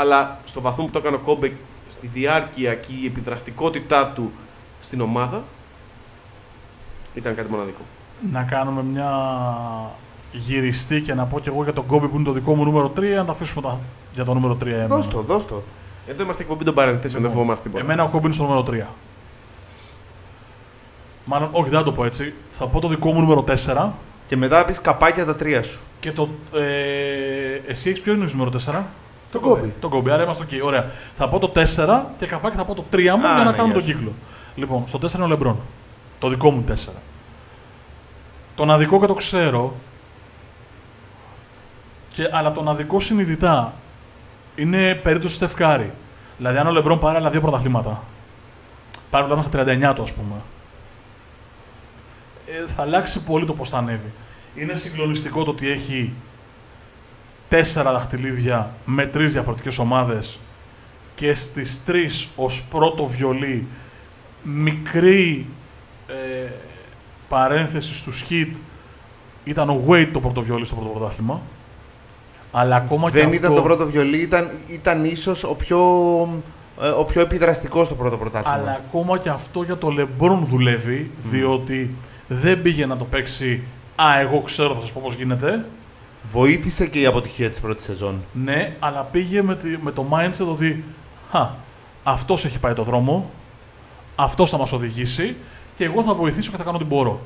[0.01, 1.53] αλλά στο βαθμό που το έκανε ο Κόμπε
[1.89, 4.33] στη διάρκεια και η επιδραστικότητά του
[4.81, 5.43] στην ομάδα
[7.15, 7.81] ήταν κάτι μοναδικό.
[8.33, 9.11] Να κάνουμε μια
[10.33, 12.93] γυριστή και να πω κι εγώ για τον Κόμπι που είναι το δικό μου νούμερο
[12.97, 13.79] 3, να τα αφήσουμε τα...
[14.15, 14.87] για το νούμερο 3 εμένα.
[14.87, 15.63] Δώσ' το, δώσ' το.
[16.07, 17.85] Εδώ είμαστε εκπομπή των παρενθέσεων, δεν φοβόμαστε τίποτα.
[17.85, 18.87] Εμένα ο Κόμπι είναι στο νούμερο 3.
[21.25, 22.35] Μάλλον, όχι, δεν θα το πω έτσι.
[22.51, 23.89] Θα πω το δικό μου νούμερο 4
[24.29, 25.81] Και μετά πεις καπάκια τα τρία σου.
[26.01, 26.29] και το.
[26.55, 28.83] Ε, εσύ έχεις ποιο είναι το νούμερο 4?
[29.33, 29.75] Το Κόμπι.
[29.81, 30.61] Το Κόμπι, άρα είμαστε ok.
[30.65, 30.91] Ωραία.
[31.17, 33.57] Θα πω το 4 και καπάκι θα πω το 3 μου Α, για να ναι,
[33.57, 33.87] κάνουμε γεια τον σου.
[33.87, 34.13] κύκλο.
[34.55, 35.57] Λοιπόν, στο 4 είναι ο Λεμπρόν.
[36.19, 36.75] Το δικό μου 4.
[38.55, 39.75] Τον αδικό και το ξέρω.
[42.13, 43.73] Και, αλλά τον αδικό συνειδητά
[44.57, 45.93] είναι περίπτωση Στεφκάρη.
[46.37, 48.03] Δηλαδή, αν ο Λεμπρόν πάρει άλλα δύο πρωταθλήματα,
[49.11, 50.35] πάρει πρωτάθλημα στα 39 του, ας πούμε,
[52.47, 54.13] ε, θα αλλάξει πολύ το πώς θα ανέβει.
[54.55, 56.13] Είναι συγκλονιστικό το ότι έχει
[57.49, 60.39] τέσσερα δαχτυλίδια με τρεις διαφορετικές ομάδες
[61.15, 63.67] και στις τρεις ως πρώτο βιολί
[64.43, 65.47] μικρή
[66.09, 66.51] ε,
[67.29, 68.51] παρένθεση στους hit
[69.45, 71.41] ήταν ο Wade το πρώτο βιολί στο πρώτο πρωτάθλημα.
[72.53, 75.79] Αλλά ακόμα και Δεν αυτό, ήταν το πρώτο βιολί, ήταν, ήταν ίσως ο πιο,
[76.83, 78.57] ε, ο πιο επιδραστικός στο πρώτο πρωτάθλημα.
[78.57, 81.95] αλλά ακόμα και αυτό για το LeBron δουλεύει διότι
[82.27, 83.63] δεν πήγε να το παίξει
[83.97, 85.65] «Α, εγώ ξέρω, θα σας πω πώς γίνεται»
[86.31, 88.25] Βοήθησε και η αποτυχία της πρώτης σεζόν.
[88.33, 90.85] Ναι, αλλά πήγε με, τη- με το mindset ότι
[91.31, 91.51] «Χα,
[92.05, 93.31] αυτός έχει πάει το δρόμο,
[94.17, 95.37] αυτός θα μας οδηγήσει
[95.77, 97.21] και εγώ θα βοηθήσω και θα κάνω ό,τι μπορώ».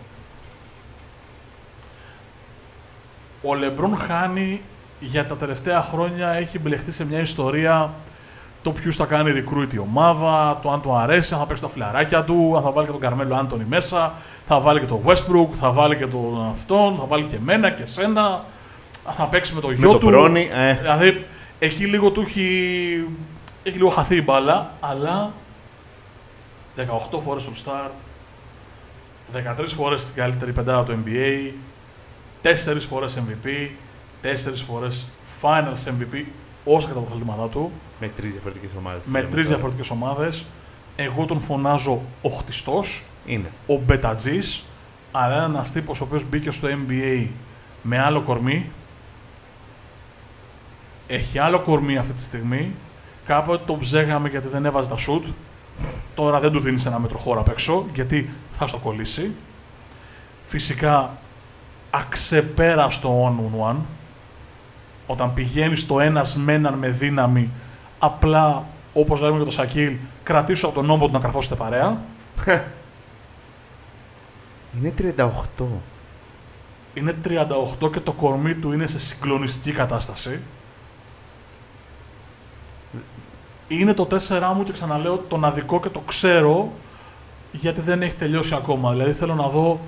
[3.42, 4.60] Ο Λεμπρόν χάνει
[5.00, 7.90] για τα τελευταία χρόνια έχει μπλεχτεί σε μια ιστορία
[8.62, 11.68] το ποιους θα κάνει recruit η ομάδα, το αν του αρέσει, αν θα παίξει τα
[11.68, 14.12] φιλαράκια του, αν θα βάλει και τον Καρμέλο Άντωνη μέσα,
[14.46, 17.84] θα βάλει και τον Westbrook, θα βάλει και τον αυτόν, θα βάλει και εμένα και
[17.86, 18.40] σένα, αν
[19.10, 20.06] θα παίξει με το Με γιο το του.
[20.06, 21.26] Μπρόνι, ε, Δηλαδή,
[21.58, 23.08] εκεί λίγο του έχει,
[23.62, 25.32] έχει λίγο χαθεί η μπάλα, αλλά
[26.76, 27.90] 18 φορές All Star,
[29.32, 31.52] 13 φορές στην καλύτερη πεντάδα του NBA,
[32.42, 33.70] 4 φορές MVP,
[34.22, 35.06] 4 φορές
[35.42, 36.24] Finals MVP,
[36.64, 39.06] όσα και τα πρωταθλήματά του, με τρεις διαφορετικές ομάδες.
[39.06, 40.44] με τρεις διαφορετικές ομάδες.
[40.96, 43.50] Εγώ τον φωνάζω οχτιστός, Είναι.
[43.66, 44.64] ο Μπετατζής,
[45.12, 47.26] αλλά ένας τύπος ο οποίος μπήκε στο NBA
[47.82, 48.70] με άλλο κορμί.
[51.12, 52.75] Έχει άλλο κορμί αυτή τη στιγμή.
[53.27, 55.27] Κάποτε τον ψέγαμε γιατί δεν έβαζε τα σουτ.
[56.14, 59.35] Τώρα δεν του δίνει ένα μέτρο χώρο απ' έξω γιατί θα στο κολλήσει.
[60.42, 61.16] Φυσικά
[61.90, 63.77] αξεπέραστο one-on-one.
[65.07, 67.51] Όταν πηγαίνει στο ένας με έναν με δύναμη,
[67.98, 72.01] απλά όπως λέμε για το Σακίλ, κρατήσω από τον νόμο του να καρφώσετε παρέα.
[74.79, 74.94] Είναι
[75.57, 75.64] 38.
[76.94, 77.16] Είναι
[77.83, 80.40] 38 και το κορμί του είναι σε συγκλονιστική κατάσταση.
[83.68, 84.16] Είναι το 4
[84.57, 86.72] μου και ξαναλέω τον αδικό και το ξέρω
[87.53, 88.90] γιατί δεν έχει τελειώσει ακόμα.
[88.90, 89.81] Δηλαδή θέλω να δω.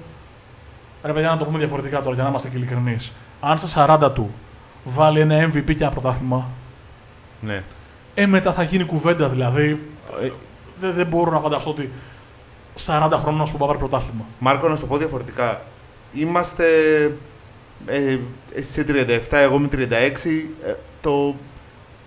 [1.05, 3.13] Ρε παιδιά, να το πούμε διαφορετικά τώρα για να είμαστε και ειλικρινείς.
[3.41, 4.31] Αν στα 40 του
[4.85, 6.47] βάλει ένα MVP και ένα πρωτάθλημα,
[7.41, 7.63] Ναι.
[8.15, 9.81] ε, μετά θα γίνει κουβέντα δηλαδή.
[10.23, 10.31] Ε,
[10.81, 11.91] Δεν, δεν μπορώ να φανταστώ ότι
[12.87, 14.25] 40 χρόνων που πάρει πρωτάθλημα.
[14.39, 15.63] Μάρκο, να σου το πω διαφορετικά.
[16.15, 16.65] Είμαστε.
[17.87, 18.19] Ε,
[18.55, 18.85] εσύ είσαι
[19.31, 20.51] 37, εγώ είμαι 36.
[20.67, 21.35] Ε, το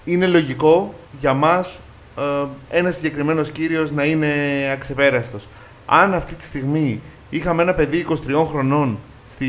[0.08, 1.80] είναι λογικό για μας
[2.18, 4.34] ε, ένας συγκεκριμένος κύριος να είναι
[4.74, 5.48] αξεπέραστος.
[5.86, 8.16] Αν αυτή τη στιγμή είχαμε ένα παιδί 23
[8.48, 8.98] χρονών
[9.30, 9.48] στη,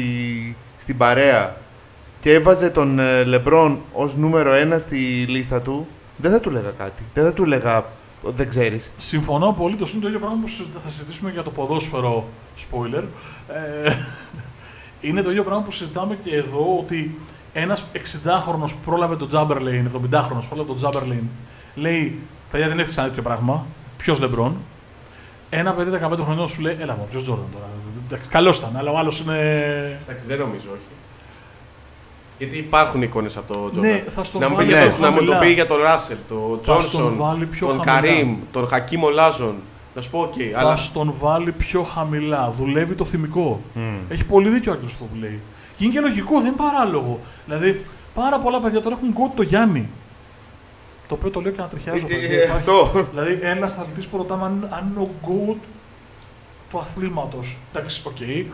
[0.77, 1.57] στην παρέα
[2.21, 4.97] και έβαζε τον ε, Λεμπρόν ως νούμερο ένα στη
[5.29, 7.03] λίστα του, δεν θα του λέγα κάτι.
[7.15, 7.85] Δεν θα του λέγα
[8.25, 8.91] δεν ξέρεις.
[8.97, 9.77] Συμφωνώ πολύ.
[9.77, 12.29] Το είναι το ίδιο πράγμα που συζητά- θα συζητήσουμε για το ποδόσφαιρο.
[12.59, 13.03] Spoiler.
[13.49, 13.93] Ε,
[15.09, 17.19] είναι το ίδιο πράγμα που συζητάμε και εδώ ότι
[17.53, 21.29] ένας 60χρονος πρόλαβε τον Τσάμπερλεϊν, 70χρονος πρόλαβε τον Τσάμπερλεϊν,
[21.75, 22.19] λέει:
[22.51, 23.67] Παιδιά δεν έφτιαξα τέτοιο πράγμα.
[23.97, 24.57] Ποιος Λεμπρόν;
[25.51, 27.67] Ένα παιδί 15 χρονών σου λέει: Έλα, ποιος Τζόρνταν τώρα;
[28.29, 29.37] Καλός ήταν, αλλά ο άλλος είναι.
[30.07, 30.81] Εντάξει, δεν νομίζω, όχι.
[32.39, 33.93] Γιατί υπάρχουν εικόνες από το Τζόρνταν.
[33.93, 35.39] Ναι, θα στον να, μου βάλει πεις πιο για το- να μου το χαμηλά.
[35.39, 38.01] πει για τον Ράσελ, τον Θα στον Τζόνσον, βάλει πιο τον χαμηλά.
[38.13, 39.55] Καρίμ, τον Χακίμ Ολάζουον.
[39.95, 42.53] Να σου πω, οκ, Θα αλλά στον βάλει πιο χαμηλά.
[42.57, 43.61] Δουλεύει το θυμικό.
[44.09, 45.41] Έχει πολύ δίκιο ο Άγγελος αυτό που λέει.
[45.79, 47.21] Και είναι και λογικό, δεν είναι παράλογο.
[47.47, 49.89] Δηλαδή, πάρα πολλά παιδιά τώρα έχουν GOAT το Γιάννη.
[51.09, 52.07] Το οποίο το λέω και ανατριχιάζω.
[52.09, 52.41] Ε, ε, παιδιά.
[52.41, 53.07] ε, Υπάρχει- αυτό.
[53.11, 55.57] Δηλαδή, ένας αθλητής που ρωτάμε αν, αν είναι ο GOAT
[56.71, 57.59] του αθλήματος.
[57.73, 58.21] Εντάξει, οκ.
[58.21, 58.49] Ε,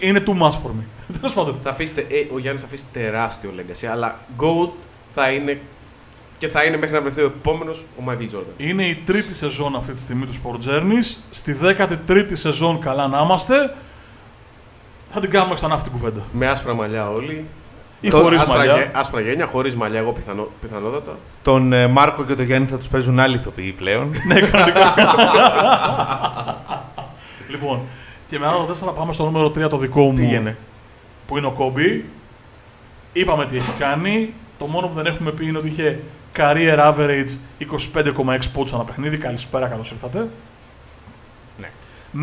[0.00, 0.84] είναι too much for me.
[1.20, 1.58] Τέλος πάντων.
[1.62, 3.86] θα αφήσετε, ε, ο Γιάννης θα αφήσει τεράστιο legacy.
[3.92, 4.70] Αλλά GOAT
[5.14, 5.60] θα είναι
[6.38, 8.54] και θα είναι μέχρι να βρεθεί ο επόμενος ο Μάικλ Τζόρνταν.
[8.56, 11.16] Είναι η τρίτη σεζόν αυτή τη στιγμή του Sport Journeys.
[11.30, 13.74] Στη 13η σεζόν, καλά να είμαστε.
[15.10, 16.22] Θα την κάνουμε ξανά αυτή την κουβέντα.
[16.32, 17.44] Με άσπρα μαλλιά όλοι.
[18.00, 18.74] Ή Το- χωρίς άσπρα, μαλλιά.
[18.76, 21.16] γέ- άσπρα γένια, χωρίς μαλλιά, εγώ πιθανό, πιθανότατα.
[21.42, 24.10] Τον ε, Μάρκο και τον Γιάννη θα τους παίζουν άλλοι ηθοποιοί πλέον.
[24.26, 24.94] Ναι, κανονικά.
[27.50, 27.80] λοιπόν,
[28.28, 30.14] και με άλλο 4 πάμε στο νούμερο 3 το δικό μου.
[30.14, 30.56] Πήγαινε.
[31.26, 32.04] Που είναι ο Κόμπι.
[33.12, 34.32] Είπαμε τι έχει κάνει.
[34.58, 35.98] Το μόνο που δεν έχουμε πει είναι ότι είχε
[36.36, 37.28] career average
[37.94, 39.16] 25,6 πόντους ανά παιχνίδι.
[39.18, 40.28] Καλησπέρα, καλώς ήρθατε.
[41.60, 41.70] Ναι.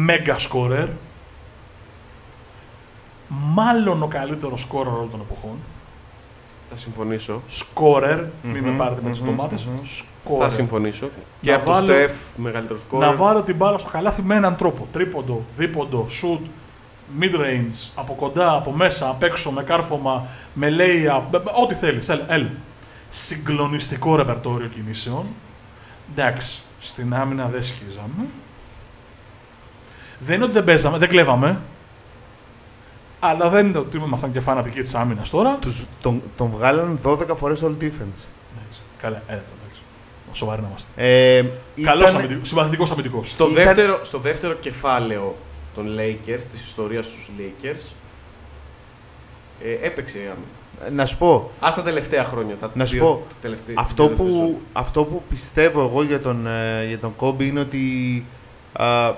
[0.08, 0.88] Mega scorer.
[3.27, 5.55] Μάλλον ο καλύτερος scorer όλων των εποχών.
[6.69, 7.41] Θα συμφωνήσω.
[7.51, 9.65] Scorer, μην με Μμμ, πάρετε με τις μμμ, ντομάτες.
[9.65, 9.75] μμμ.
[10.39, 10.51] Θα Scorer.
[10.51, 11.09] συμφωνήσω.
[11.41, 12.99] Και Να από το βάλω- Στεφ μεγαλύτερο σκόρ.
[12.99, 14.88] να βάλω την μπάλα στο καλάθι με έναν τρόπο.
[14.91, 16.39] Τρίποντο, δίποντο, shoot,
[17.19, 21.73] mid range, από κοντά, από μέσα, απ' έξω, με κάρφωμα, με layup, με- με- ό,τι
[21.75, 22.09] θέλεις.
[22.09, 22.51] Έλα, έλα.
[23.09, 25.25] Συγκλονιστικό ρεπερτόριο κινήσεων.
[26.12, 28.25] Εντάξει, στην άμυνα δεν σκίζαμε.
[30.19, 31.57] Δεν είναι ότι δεν παίζαμε, δεν κλέβαμε.
[33.25, 35.57] Αλλά δεν είναι ότι ήμασταν και φανατικοί της άμυνας τώρα.
[35.62, 38.23] Τους, τον, τον βγάλαν 12 φορές all defense.
[38.55, 39.81] Εντάξει, Καλά, έλα, εντάξει.
[40.31, 40.91] Σοβαροί να είμαστε.
[40.95, 41.43] Ε,
[41.83, 43.29] Καλός ήταν- αμυντικός, συμπαθητικός αμυντικός.
[43.31, 45.36] Στο, Ήταν- δεύτερο, στο δεύτερο κεφάλαιο
[45.75, 47.91] των Lakers, της ιστορίας στους Lakers,
[49.63, 50.91] ε, έπαιξε η άμυνα.
[50.95, 52.55] Να σου πω, Ας τα τελευταία χρόνια.
[52.55, 54.45] Τα Να σου δύο πω, τελευταί- αυτό τις δύο σεζόν.
[54.47, 58.25] που, αυτό που πιστεύω εγώ για τον, ε, για τον Κόμπι είναι ότι
[58.73, 59.13] α,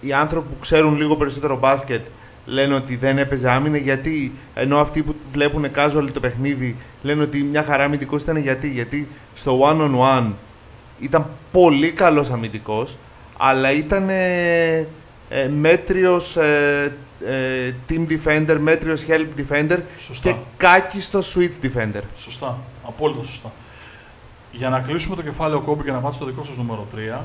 [0.00, 2.06] οι άνθρωποι που ξέρουν λίγο περισσότερο μπάσκετ
[2.44, 7.42] λένε ότι δεν έπαιζε άμυνα γιατί ενώ αυτοί που βλέπουν casual το παιχνίδι λένε ότι
[7.42, 10.30] μια χαρά αμυντικός ήταν γιατί, γιατί στο one on one
[11.00, 12.96] ήταν πολύ καλός αμυντικός
[13.36, 14.86] αλλά ήταν ε,
[15.28, 16.92] ε, μέτριος ε,
[17.26, 20.30] ε, team defender, μέτριος help defender Σωστά.
[20.30, 22.02] και κάκιστο switch defender.
[22.18, 22.58] Σωστά.
[22.86, 23.52] Απόλυτα σωστά.
[24.52, 26.86] Για να κλείσουμε το κεφάλαιο κόμπι και να πάτε στο δικό σας νούμερο
[27.18, 27.20] 3.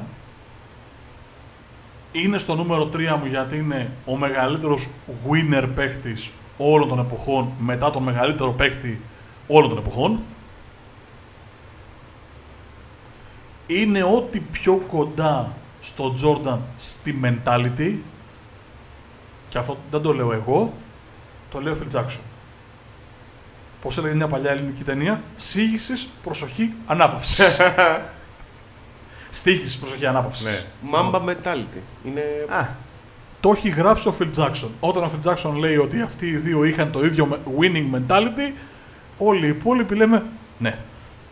[2.12, 4.88] Είναι στο νούμερο 3 μου γιατί είναι ο μεγαλύτερος
[5.30, 9.02] winner παίκτης όλων των εποχών μετά τον μεγαλύτερο παίκτη
[9.48, 10.20] όλων των εποχών.
[13.68, 17.96] Είναι ό,τι πιο κοντά στο Jordan στη mentality
[19.50, 20.74] και αυτό δεν το λέω εγώ,
[21.52, 22.20] το λέει ο Phil Jackson.
[23.82, 27.60] Πώς έλεγε μια παλιά ελληνική ταινία, Σίγηση, προσοχή, ανάπαυσης.
[29.32, 30.46] Στίχηση, προσοχή, ανάπαυσης.
[30.46, 30.60] Ναι.
[30.94, 31.80] Mamba mentality.
[32.06, 32.22] Είναι...
[32.50, 32.66] Α,
[33.40, 34.68] Το έχει γράψει ο Phil Jackson.
[34.80, 38.54] Όταν ο Phil Jackson λέει ότι αυτοί οι δύο είχαν το ίδιο με- winning mentality,
[39.18, 40.24] όλοι οι υπόλοιποι λέμε
[40.60, 40.78] ναι.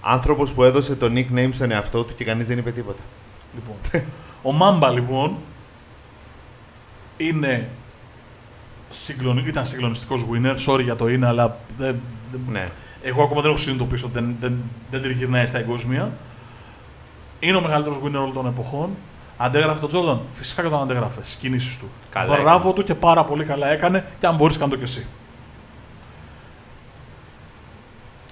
[0.01, 3.01] Άνθρωπος που έδωσε το nickname στον εαυτό του και κανείς δεν είπε τίποτα.
[3.55, 4.01] Λοιπόν.
[4.41, 5.35] ο Μάμπα λοιπόν
[7.17, 7.69] είναι
[8.89, 9.43] συγκλονι...
[9.47, 10.55] ήταν συγκλονιστικός winner.
[10.65, 11.95] Sorry για το είναι, αλλά δεν,
[12.31, 12.63] δεν- Ναι.
[13.03, 14.57] εγώ ακόμα δεν έχω συνειδητοποιήσει ότι δεν, δεν,
[14.91, 16.11] δεν τριγυρνάει στα εγκόσμια.
[17.39, 18.89] Είναι ο μεγαλύτερος winner όλων των εποχών.
[19.37, 20.19] Αντέγραφε τον Τζόρνταν.
[20.33, 21.89] Φυσικά και τον αντέγραφε στι κινήσει του.
[22.09, 25.05] Καλά Μπράβο του και πάρα πολύ καλά έκανε και αν μπορείς, κάνε το κι εσύ.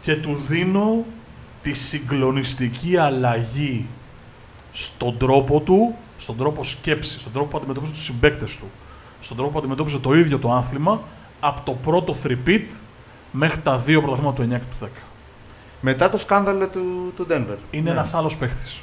[0.02, 1.04] Και του δίνω
[1.62, 3.88] τη συγκλονιστική αλλαγή
[4.74, 8.70] στον τρόπο του, στον τρόπο σκέψης, στον τρόπο που αντιμετώπιζε τους συμπαίκτες του,
[9.20, 11.02] στον τρόπο που αντιμετώπιζε το ίδιο το άθλημα
[11.40, 12.72] από το πρώτο θρυπίτ
[13.32, 14.88] μέχρι τα δύο πρωταθλήματα του 9 και του 10.
[15.82, 17.58] Μετά το σκάνδαλο του, του Denver.
[17.72, 17.90] Είναι Ναι.
[17.90, 18.82] ένας άλλος παίχτης.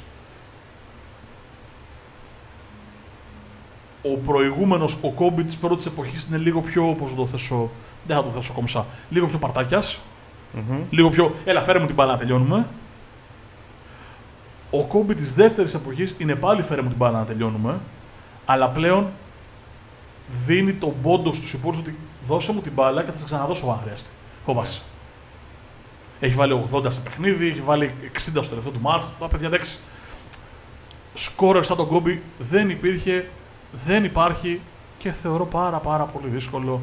[4.03, 7.69] Ο προηγούμενος, ο Κόμπι της πρώτης εποχής είναι λίγο πιο, πώς να το θέσω,
[8.07, 9.99] δεν θα το θέσω κομψά, λίγο πιο παρτάκιας,
[10.53, 10.79] Μμμ.
[10.89, 12.67] λίγο πιο, έλα φέρε μου την μπάλα να τελειώνουμε.
[14.71, 17.79] Ο Κόμπι της δεύτερης εποχής είναι πάλι φέρε μου την μπάλα να τελειώνουμε,
[18.45, 19.07] αλλά πλέον
[20.45, 21.95] δίνει τον πόντο στους υπόλοιπους ότι
[22.27, 24.09] δώσε μου την μπάλα και θα σε ξαναδώσω αν χρειαστεί.
[24.45, 24.81] Φοβάσαι.
[26.19, 29.11] Έχει βάλει 80 σε παιχνίδι, έχει βάλει 60 στο τελευταίο του μάτς.
[29.19, 29.79] Τα παιδιά εντάξει.
[31.13, 33.25] Σκόρερ σαν τον Κόμπι δεν υπήρχε,
[33.85, 34.61] δεν υπάρχει
[34.97, 36.81] και θεωρώ πάρα πάρα πολύ δύσκολο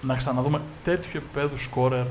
[0.00, 2.04] να ξαναδούμε τέτοιο επίπεδο σκόρερ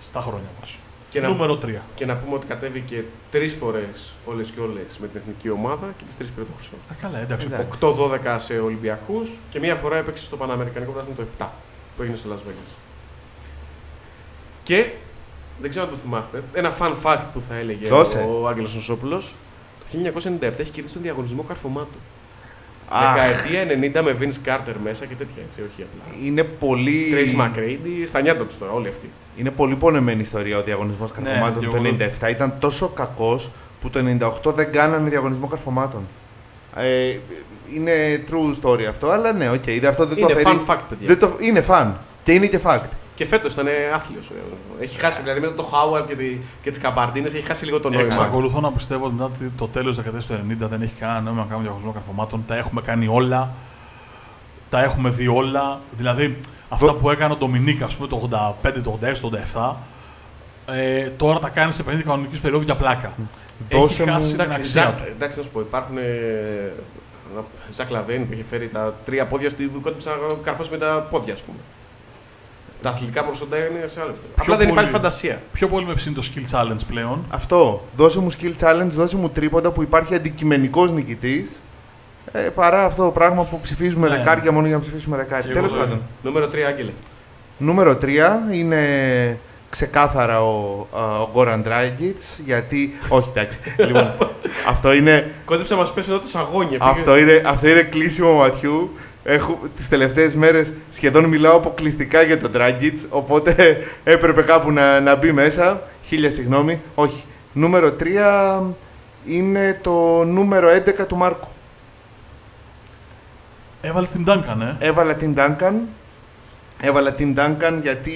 [0.00, 0.76] στα χρόνια μας.
[1.10, 1.74] Και να, Νούμερο 3.
[1.94, 6.04] και να πούμε ότι κατέβηκε τρεις φορές όλες και όλες με την εθνική ομάδα και
[6.06, 6.72] τις τρεις πήρε το χρυσό.
[6.90, 7.46] Α, καλά, εντάξει.
[7.46, 7.78] Εντάξει.
[7.80, 11.48] 8-12 σε Ολυμπιακούς και μία φορά έπαιξε στο Παναμερικανικό Πρωτάθλημα το 7
[11.96, 12.72] που έγινε στο Las Vegas.
[14.62, 14.90] Και
[15.60, 18.28] δεν ξέρω αν το θυμάστε, ένα fun fact που θα έλεγε Δώσε.
[18.42, 19.18] ο Άγγελος Νοσόπουλο.
[19.78, 21.98] Το 1997 έχει κερδίσει τον διαγωνισμό καρφωμάτου.
[22.94, 26.26] Αχ, Δεκαετία 90 με Vince Carter μέσα και τέτοια έτσι, όχι απλά.
[26.26, 27.12] είναι πολύ...
[27.12, 29.10] Tracy McGrady, στα νιάτα τους τώρα, όλοι αυτοί.
[29.36, 32.30] Είναι πολύ πονεμένη ιστορία ο διαγωνισμός Ναι, καρφωμάτων και του εγώ 97.
[32.30, 33.50] Ήταν τόσο κακός
[33.80, 34.00] που το
[34.44, 36.00] 98 δεν κάνανε διαγωνισμό καρφωμάτων.
[36.76, 37.16] Ε,
[37.74, 40.60] είναι true story αυτό, αλλά ναι, OK, okay, αυτό δεν το Είναι αφαιρεί.
[40.66, 41.06] fun fact, παιδιά.
[41.06, 41.86] Δεν το, είναι fun.
[42.22, 42.88] Και είναι και fact.
[43.14, 44.30] Και φέτος ήταν άθλιος.
[44.80, 47.88] Έχει χάσει, δηλαδή μετά το Χάουαρντ και, τη, και τις Καμπαρντίνες, έχει χάσει λίγο το
[47.88, 48.04] νόημα.
[48.06, 51.38] Εξακολουθώ να πιστεύω ότι μετά το τέλος της δεκαετίας του 90 δεν έχει κανένα νόημα
[51.40, 52.44] να κάνουμε διαγωνισμό καρφωμάτων.
[52.46, 53.52] Τα έχουμε κάνει όλα.
[54.70, 55.80] Τα έχουμε δει όλα.
[55.96, 59.76] Δηλαδή, αυτά Δο- που έκανε ο Ντομινίκ, ας πούμε, το 85, το 86, το 87,
[60.66, 63.12] ε, τώρα τα κάνει σε 50 κανονικής περίοδου για πλάκα.
[63.70, 65.02] Δώσε έχει μου- χάσει την Εντάξει, αξία Ζα- του.
[65.10, 65.96] εντάξει, να σου πω, υπάρχουν.
[65.98, 66.72] Ε,
[67.72, 71.06] Ζακ Λαβέν που είχε φέρει τα τρία πόδια στην που κόντυψε να καρφώσει με τα
[71.10, 71.58] πόδια, ας πούμε.
[72.82, 74.34] Τα αθλητικά προσόντα είναι σε άλλο επίπεδο.
[74.36, 74.78] Απλά δεν πολύ.
[74.78, 75.42] υπάρχει φαντασία.
[75.52, 77.24] Πιο πολύ με ψήνει το skill challenge πλέον.
[77.30, 77.82] Αυτό.
[77.96, 81.60] Δώσε μου skill challenge, δώσε μου τρίποντα που υπάρχει αντικειμενικός νικητής.
[82.32, 84.16] Ε, παρά αυτό το πράγμα που ψηφίζουμε Ναι.
[84.16, 85.46] δεκάρια μόνο για να ψηφίσουμε δεκάρια.
[85.46, 85.96] Και Τέλος εγώ το πάντων.
[85.96, 86.30] ίδιο.
[86.30, 86.90] Νούμερο 3, Άγγελε.
[87.58, 88.06] Νούμερο 3
[88.52, 88.80] είναι
[89.70, 92.94] ξεκάθαρα ο, α, ο Goran Dragic, γιατί...
[93.08, 93.58] Όχι, εντάξει.
[93.86, 94.12] λοιπόν,
[94.68, 96.76] αυτό είναι, Κόντυψε να μας πέσει εδώ το σαγόνι.
[96.80, 98.90] αυτό, είναι, αυτό είναι κλείσιμο ματιού.
[99.24, 105.16] Έχω, τις τελευταίες μέρες σχεδόν μιλάω αποκλειστικά για τον Dragic, οπότε έπρεπε κάπου να, να
[105.16, 105.82] μπει μέσα.
[106.04, 106.80] Χίλια συγγνώμη.
[106.94, 107.24] Όχι.
[107.52, 108.62] Νούμερο 3
[109.26, 111.48] είναι το νούμερο 11 του Μάρκου.
[113.80, 114.86] Έβαλε την Duncan, ε.
[114.86, 115.72] Έβαλα την Duncan.
[116.80, 118.12] Έβαλα την Duncan γιατί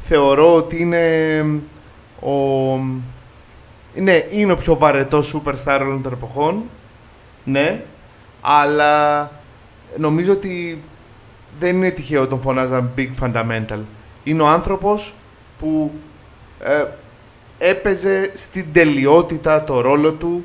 [0.00, 1.44] θεωρώ ότι είναι
[2.20, 2.32] ο...
[3.94, 6.62] Ναι, είναι ο πιο βαρετός superstar όλων των εποχών.
[7.44, 7.82] Ναι,
[8.40, 9.30] αλλά
[9.96, 10.82] νομίζω ότι
[11.58, 13.78] δεν είναι τυχαίο τον φωνάζαν Big Fundamental.
[14.24, 15.14] Είναι ο άνθρωπος
[15.58, 15.92] που
[16.60, 16.84] ε,
[17.58, 20.44] έπαιζε στην τελειότητα το ρόλο του,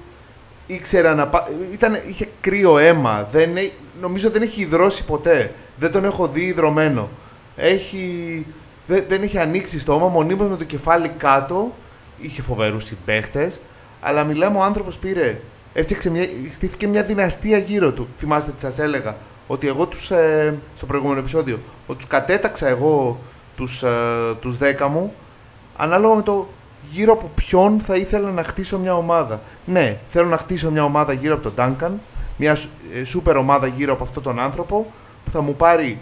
[0.67, 1.47] ήξερα να πά...
[1.71, 5.53] Ήταν, είχε κρύο αίμα, δεν, έ- νομίζω δεν έχει υδρώσει ποτέ.
[5.77, 7.09] Δεν τον έχω δει υδρωμένο.
[7.55, 8.45] Έχει,
[8.87, 11.75] δεν, δεν έχει ανοίξει στόμα, μονίμως με το κεφάλι κάτω.
[12.21, 13.61] Είχε φοβερούς συμπαίχτες,
[14.01, 15.39] αλλά μιλάμε ο άνθρωπος πήρε,
[15.73, 18.07] έφτιαξε μια, στήθηκε μια δυναστεία γύρω του.
[18.17, 19.15] Θυμάστε τι σας έλεγα,
[19.51, 23.19] ότι εγώ τους, ε, στο προηγούμενο επεισόδιο, ότι τους κατέταξα εγώ
[23.55, 23.89] τους, ε,
[24.41, 25.13] τους 10 μου,
[25.77, 26.47] ανάλογα με το
[26.91, 29.41] γύρω από ποιον θα ήθελα να χτίσω μια ομάδα.
[29.65, 31.91] Ναι, θέλω να χτίσω μια ομάδα γύρω από τον Duncan,
[32.37, 34.91] μια σ- ε, σούπερ ομάδα γύρω από αυτόν τον άνθρωπο
[35.25, 35.99] που θα μου πάρει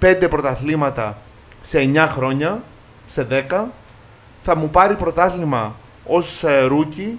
[0.00, 1.16] 5 πρωταθλήματα
[1.60, 2.62] σε 9 χρόνια,
[3.06, 3.64] σε 10,
[4.42, 5.74] θα μου πάρει πρωτάθλημα
[6.06, 7.12] ως ε, rookie,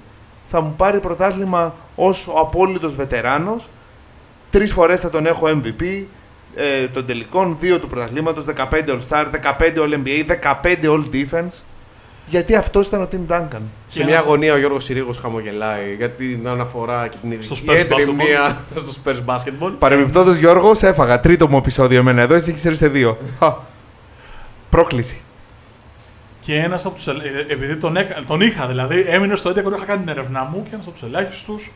[0.48, 3.70] θα μου πάρει πρωτάθλημα ως ο απόλυτος βετεράνος,
[4.52, 6.04] τρεις φορές θα τον έχω MVP,
[6.56, 11.62] ε, των τελικών, δύο του πρωταθλήματος, 15 All-Star, 15 All-NBA, 15 All-Defense.
[12.26, 13.60] γιατί αυτός ήταν ο Tim Duncan.
[13.88, 17.54] Σε Και μια ένας- αγωνία ο Γιώργος Συρίγος χαμογελάει για την αναφορά και την Στο
[17.74, 19.72] ειδική Spurs έτριμία στο Spurs Basketball.
[19.80, 21.20] Παρεμπιπτόντως, Γιώργος, σε έφαγα.
[21.20, 23.18] Τρίτο μου επεισόδιο εμένα εδώ, εσύ έχεις έρθει σε δύο.
[23.40, 23.56] Χα.
[24.70, 25.22] Πρόκληση.
[26.42, 27.08] Και ένας από τους.
[27.48, 30.64] Επειδή τον, έκα, τον είχα, δηλαδή έμεινε στο 11 όταν είχα κάνει την έρευνά μου
[30.64, 31.72] και ένας από τους ελάχιστους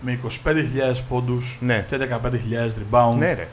[0.00, 1.86] με 25.000 πόντους Ναι.
[1.88, 3.14] και 15.000 rebound.
[3.18, 3.48] Ναι, ρε.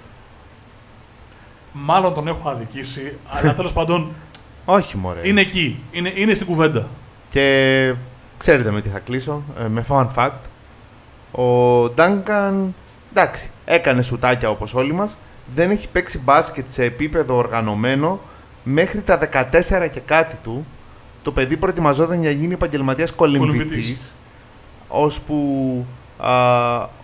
[1.71, 4.11] Μάλλον τον έχω αδικήσει, αλλά τέλος πάντων
[4.65, 5.19] Όχι, μωρέ.
[5.27, 5.79] είναι εκεί.
[5.91, 6.87] Είναι, είναι στην κουβέντα.
[7.29, 7.93] Και
[8.37, 9.43] ξέρετε με τι θα κλείσω.
[9.59, 10.31] ε, με fun fact.
[11.39, 12.53] Ο Duncan,
[13.13, 15.17] εντάξει, έκανε σουτάκια όπως όλοι μας.
[15.53, 18.19] Δεν έχει παίξει μπάσκετ σε επίπεδο οργανωμένο
[18.63, 20.65] μέχρι τα 14 και κάτι του.
[21.23, 23.57] Το παιδί προετοιμαζόταν για να γίνει επαγγελματίας κολυμβητής.
[23.63, 24.11] Κολυμβητής.
[24.87, 25.35] Ώσπου
[25.91, 26.04] α,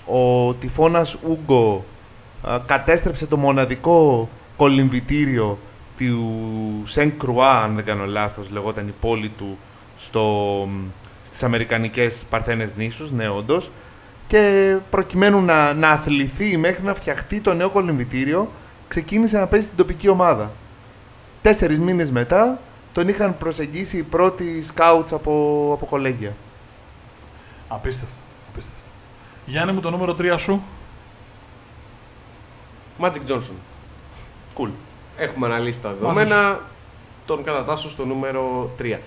[0.05, 1.85] ο τυφώνας Ούγκο
[2.47, 5.57] α, κατέστρεψε το μοναδικό κολυμβητήριο
[5.97, 9.57] του Σεν Κρουά, αν δεν κάνω λάθος, λεγόταν η πόλη του
[9.97, 10.67] στο,
[11.23, 13.71] στις Αμερικανικές Παρθένες νήσους, ναι όντως,
[14.27, 18.51] και προκειμένου να, να αθληθεί μέχρι να φτιαχτεί το νέο κολυμβητήριο,
[18.87, 20.51] ξεκίνησε να παίζει στην τοπική ομάδα.
[21.41, 22.59] Τέσσερις μήνες μετά
[22.93, 26.33] τον είχαν προσεγγίσει οι πρώτοι σκάουτς από, από κολέγια.
[27.67, 28.15] Απίστευτο.
[28.51, 28.80] Απίστευτο.
[29.51, 30.63] Γιάννη μου, το νούμερο 3 σου.
[32.99, 33.57] Magic Johnson.
[34.57, 34.69] Cool.
[35.17, 36.59] Έχουμε αναλύσει τα Μαζί δεδομένα.
[37.25, 38.97] Τον κατατάσσω στο νούμερο 3.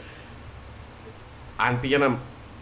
[1.56, 2.18] Αν πήγαινα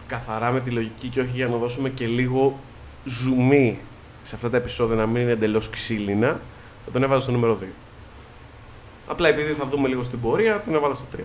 [0.07, 2.59] καθαρά με τη λογική και όχι για να δώσουμε και λίγο
[3.05, 3.79] ζουμί
[4.23, 6.39] σε αυτά τα επεισόδια να μην είναι εντελώς ξύλινα,
[6.85, 7.65] θα τον έβαζα στο νούμερο 2.
[9.07, 11.19] Απλά επειδή θα δούμε λίγο στην πορεία, τον έβαλα στο 3.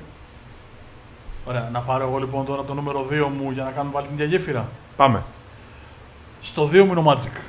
[1.45, 4.17] Ωραία, να πάρω εγώ λοιπόν τώρα το νούμερο 2 μου για να κάνουμε πάλι την
[4.17, 4.69] διαγέφυρα.
[4.97, 5.23] Πάμε.
[6.41, 7.41] Στο 2 μου είναι ο Magic.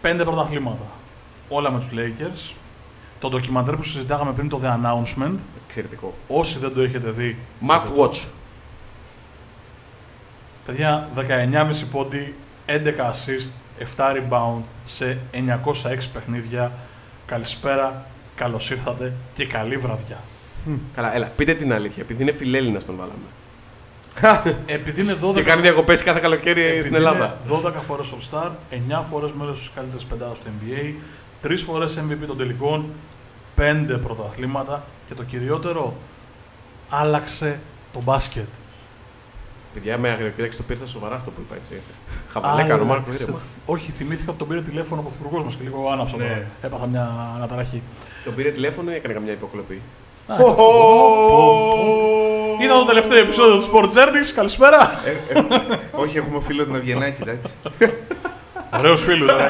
[0.00, 0.86] Πέντε πρωταθλήματα.
[1.48, 2.54] Όλα με τους Lakers.
[3.20, 5.34] Το ντοκιμαντέρ που συζητάγαμε πριν το The Announcement.
[5.66, 6.14] Εξαιρετικό.
[6.28, 7.38] Όσοι δεν το έχετε δει.
[7.68, 8.24] Must watch.
[10.66, 12.34] Παιδιά, 19,5 πόντι,
[12.66, 13.50] 11 assist,
[13.96, 16.72] 7 rebound σε 906 παιχνίδια.
[17.26, 20.18] Καλησπέρα, καλώς ήρθατε και καλή βραδιά.
[20.94, 22.02] Καλά, έλα, πείτε την αλήθεια.
[22.02, 23.26] Επειδή είναι φιλέλληνα τον βάλαμε.
[24.66, 27.38] Επειδή είναι 12, Και κάνει διακοπές κάθε καλοκαίρι επειδή στην Ελλάδα.
[27.46, 30.94] είναι 12 φορές All-Star, 9 φορές μέλος στις καλύτερες πεντάδες στο NBA,
[31.46, 32.84] 3 φορές MVP των τελικών,
[33.56, 35.94] 5 πρωταθλήματα και το κυριότερο,
[36.88, 37.60] άλλαξε
[37.92, 38.46] το μπάσκετ.
[39.74, 41.80] Παιδιά, με αγριοκοίταξη το πήρε στα σοβαρά αυτό που είπα έτσι.
[42.32, 43.40] Χαβαλέ, κάνω Μάρκο, Άλλαξε- ήρεμα.
[43.66, 46.22] Όχι, θυμήθηκα ότι τον πήρε τηλέφωνο ο πρωθυπουργός μας και λίγο άναψα Ναι.
[46.22, 46.42] τώρα.
[46.62, 47.82] Έπαθα μια αναταραχή.
[48.24, 49.82] Τον πήρε τηλέφωνο ή έκανε καμιά υποκλοπή;
[50.28, 50.64] Α, πω, πω,
[51.28, 52.56] πω.
[52.62, 54.32] Ήταν το τελευταίο επεισόδιο του Sport Journeys.
[54.34, 55.00] Καλησπέρα.
[55.04, 55.42] Ε, ε,
[55.92, 57.52] όχι, έχουμε φίλο τον Αυγενάκη, εντάξει.
[58.78, 59.48] Ωραίος φίλος, ρε.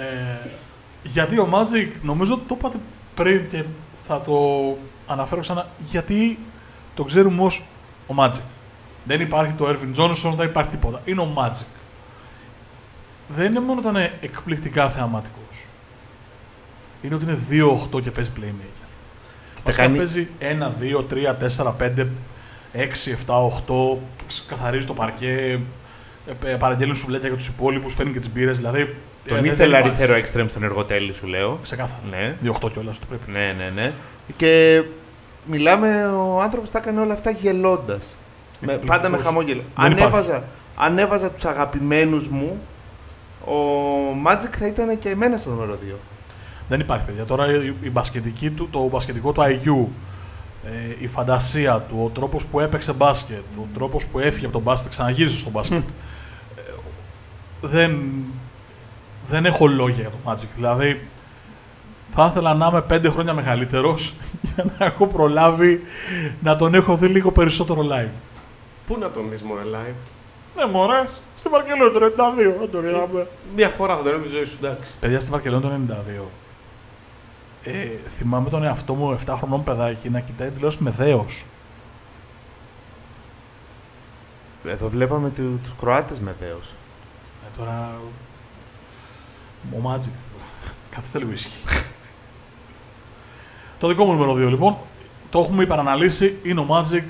[0.00, 0.48] ε,
[1.02, 2.76] γιατί ο Magic, νομίζω ότι το είπατε
[3.14, 3.64] πριν και
[4.06, 4.36] θα το
[5.06, 6.38] αναφέρω ξανά, γιατί
[6.94, 7.64] το ξέρουμε ως
[8.06, 8.40] ο Magic.
[9.04, 11.00] Δεν υπάρχει το Ervin Johnson, δεν υπάρχει τίποτα.
[11.04, 11.66] Είναι ο Magic.
[13.28, 15.43] Δεν είναι μόνο ότι είναι εκπληκτικά θεαματικός.
[17.04, 17.38] Είναι ότι είναι
[17.94, 18.86] 2-8 και παίζει playmaker.
[19.64, 22.06] Βασικά κάνει- παίζει 1, 2, 3, 4, 5,
[22.72, 23.98] 6, 7, 8,
[24.48, 25.60] καθαρίζει το παρκέ,
[26.44, 28.56] ε, ε, παραγγέλνει σουβλέτια για τους υπόλοιπους, φέρνει και τις μπύρες.
[28.56, 28.80] Δηλαδή.
[28.80, 28.84] ε,
[29.28, 29.86] Τον δεν ήθελα υπάρχει.
[29.86, 31.58] αριστερό εξτρέμ στον εργοτέλη, σου λέω.
[31.62, 32.00] Ξεκάθαρα.
[32.10, 32.36] Ναι.
[32.42, 33.30] 2-8 κιόλας το πρέπει.
[33.30, 33.92] Ναι, ναι, ναι.
[34.36, 34.82] Και
[35.46, 38.14] μιλάμε, ο άνθρωπος τα έκανε όλα αυτά γελώντας.
[38.60, 38.96] Με, Εκπληκτικός.
[38.96, 39.62] πάντα με χαμόγελο.
[39.76, 40.44] Δεν Ανέβαζα,
[40.76, 42.58] ανέβαζα τους αγαπημένους μου,
[43.44, 43.52] ο
[44.26, 45.94] Magic θα ήταν και εμένα στο νούμερο 2.
[46.68, 47.24] Δεν υπάρχει, παιδιά.
[47.24, 49.86] Τώρα η, η μπασκετική του, το μπασκετικό του IQ,
[50.64, 54.62] ε, η φαντασία του, ο τρόπος που έπαιξε μπάσκετ, ο τρόπος που έφυγε από τον
[54.62, 55.82] μπάσκετ, ξαναγύρισε στο μπάσκετ.
[56.56, 56.60] ε,
[57.60, 57.98] δεν,
[59.26, 60.48] δεν έχω λόγια για το Magic.
[60.54, 61.08] Δηλαδή,
[62.10, 64.14] θα ήθελα να είμαι πέντε χρόνια μεγαλύτερος
[64.54, 65.80] για να έχω προλάβει
[66.42, 68.10] να τον έχω δει λίγο περισσότερο live.
[68.86, 69.94] Πού να τον δεις μόνο live;
[70.56, 73.26] Ναι, μωρέ, στη Βαρκελόνη το 92, δεν το είδαμε.
[73.56, 74.90] Μια φορά θα τον έβλεπε τη ζωή σου, εντάξει.
[75.00, 76.22] Παιδιά στη Βαρκελόνη το 92.
[77.66, 81.44] Ε, θυμάμαι τον εαυτό μου 7 χρονών παιδάκι να κοιτάει τηλεόραση με δέος.
[84.64, 86.74] Εδώ βλέπαμε του, τους Κροάτες με δέος.
[87.46, 87.98] Ε, τώρα.
[89.72, 90.10] Ο Magic.
[90.90, 91.56] Καθίστε λίγο ήσυχη.
[93.80, 94.76] το δικό μου νούμερο 2 λοιπόν.
[95.30, 96.38] Το έχουμε υπεραναλύσει.
[96.42, 97.04] Είναι ο Magic.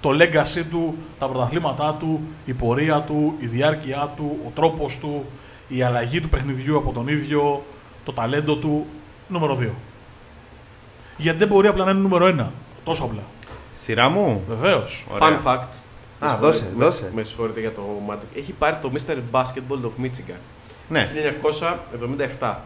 [0.00, 5.24] Το legacy του, τα πρωταθλήματά του, η πορεία του, η διάρκεια του, ο τρόπος του,
[5.68, 7.64] η αλλαγή του παιχνιδιού από τον ίδιο,
[8.04, 8.86] το ταλέντο του.
[9.28, 9.68] Νούμερο 2.
[11.16, 12.46] Γιατί δεν μπορεί απλά να είναι νούμερο 1.
[12.84, 13.22] Τόσο απλά.
[13.72, 14.44] Σειρά μου.
[14.48, 15.06] Βεβαίως.
[15.08, 15.40] Ωραία.
[15.40, 15.66] Fun fact.
[16.20, 17.10] Με δώσε, συγχωρείτε- με- δώσε.
[17.14, 18.26] Με συγχωρείτε για το Magic.
[18.36, 19.16] Έχει πάρει το Mr.
[19.32, 20.38] Basketball of Michigan.
[20.88, 21.08] Ναι.
[22.40, 22.56] 1977.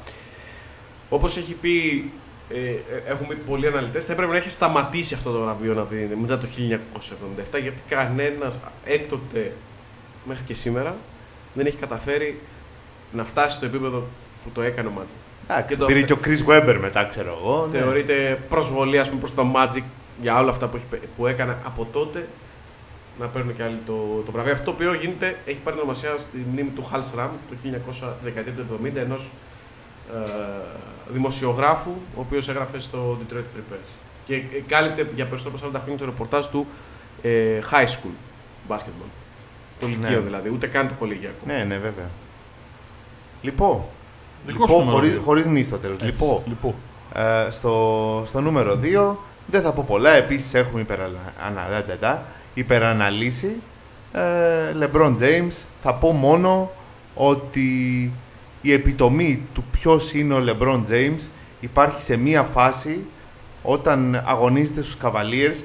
[1.08, 2.10] Όπως έχει πει
[2.48, 5.82] ε, ε, έχουν πει πολλοί αναλυτές, θα έπρεπε να έχει σταματήσει αυτό το βραβείο να
[5.82, 9.52] δίνει μετά το 1977, γιατί κανένας έκτοτε
[10.24, 10.96] μέχρι και σήμερα
[11.54, 12.40] δεν έχει καταφέρει
[13.12, 13.98] να φτάσει στο επίπεδο
[14.44, 15.16] που το έκανε ο Magic.
[15.53, 17.68] Εντάξει, Και το- πήρε και ο Chris Webber μετά, ξέρω εγώ.
[17.72, 17.78] ναι.
[17.78, 19.82] Θεωρείται προσβολή ας πούμε, προς το Magic
[20.22, 22.28] για όλα αυτά που, έχει, πε- που έκανε από τότε
[23.20, 24.53] να παίρνουν και άλλοι το, το βραβείο.
[24.53, 27.57] Αυτό το οποίο γίνεται, έχει πάρει ονομασία στη μνήμη του Hal Sram το
[28.84, 29.30] 1970 ενός
[30.14, 30.30] ε,
[31.12, 33.88] δημοσιογράφου ο οποίος έγραφε στο Detroit Free Press
[34.26, 36.66] και ε, κάλυπτε για περισσότερο από 40 χρόνια το ρεπορτάζ του
[37.22, 38.14] ε, high school
[38.68, 39.11] basketball.
[39.80, 39.94] Το Ναι.
[39.94, 41.44] λυκείο δηλαδή, ούτε καν το κολεγιακό.
[41.46, 42.09] Ναι, ναι, βέβαια.
[43.42, 43.82] Λοιπόν,
[44.47, 45.20] Δικό σου λοιπόν νούμερο χωρίς, δύο.
[45.20, 45.97] χωρίς νη στο τέλος.
[46.01, 46.74] Έτσι, Λοιπόν, λοιπόν.
[47.14, 49.16] ε, στο, στο νούμερο 2
[49.47, 50.11] δεν θα πω πολλά.
[50.11, 52.22] Επίσης έχουμε υπερανα, ανα- δα- δα- δα,
[52.55, 53.57] υπεραναλύσει.
[54.12, 54.20] Ε,
[54.80, 55.62] LeBron James.
[55.82, 56.70] Θα πω μόνο
[57.14, 57.70] ότι
[58.62, 61.20] η επιτομή του ποιος είναι ο LeBron James
[61.61, 63.05] υπάρχει σε μία φάση
[63.62, 65.62] όταν αγωνίζεται στους Cavaliers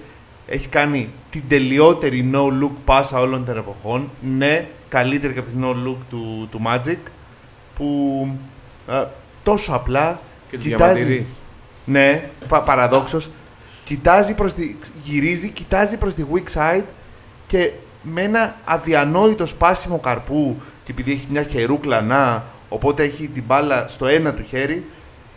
[0.47, 4.09] έχει κάνει την τελειότερη no-look πάσα όλων των εποχών.
[4.37, 6.97] Ναι, καλύτερη και από την no-look του, του Magic
[7.75, 8.56] που ε,
[9.43, 10.19] τόσο απλά
[10.49, 10.93] Και τους κοιτάζει.
[10.93, 11.27] Διαμαντίδη.
[11.85, 13.29] Ναι, πα, παραδόξως.
[13.83, 16.83] Κοιτάζει προς τη, γυρίζει, κοιτάζει προς τη weak side
[17.47, 17.71] και
[18.01, 23.87] με ένα αδιανόητο σπάσιμο καρπού και επειδή έχει μια χερούκλα να, οπότε έχει την μπάλα
[23.87, 24.85] στο ένα του χέρι,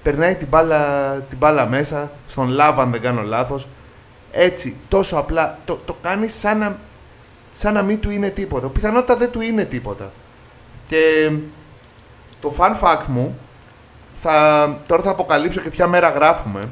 [0.03, 3.69] περνάει την μπάλα, την μπάλα μέσα, στον λάβα αν δεν κάνω λάθος.
[4.33, 6.79] Έτσι, τόσο απλά, το, το κάνει σαν να,
[7.53, 8.69] σαν να μην του είναι τίποτα.
[8.69, 10.13] Πιθανότητα δεν του είναι τίποτα.
[10.87, 11.31] Και
[12.41, 13.39] το fun fact μου,
[14.23, 16.69] θα, τώρα θα αποκαλύψω και ποια μέρα γράφουμε.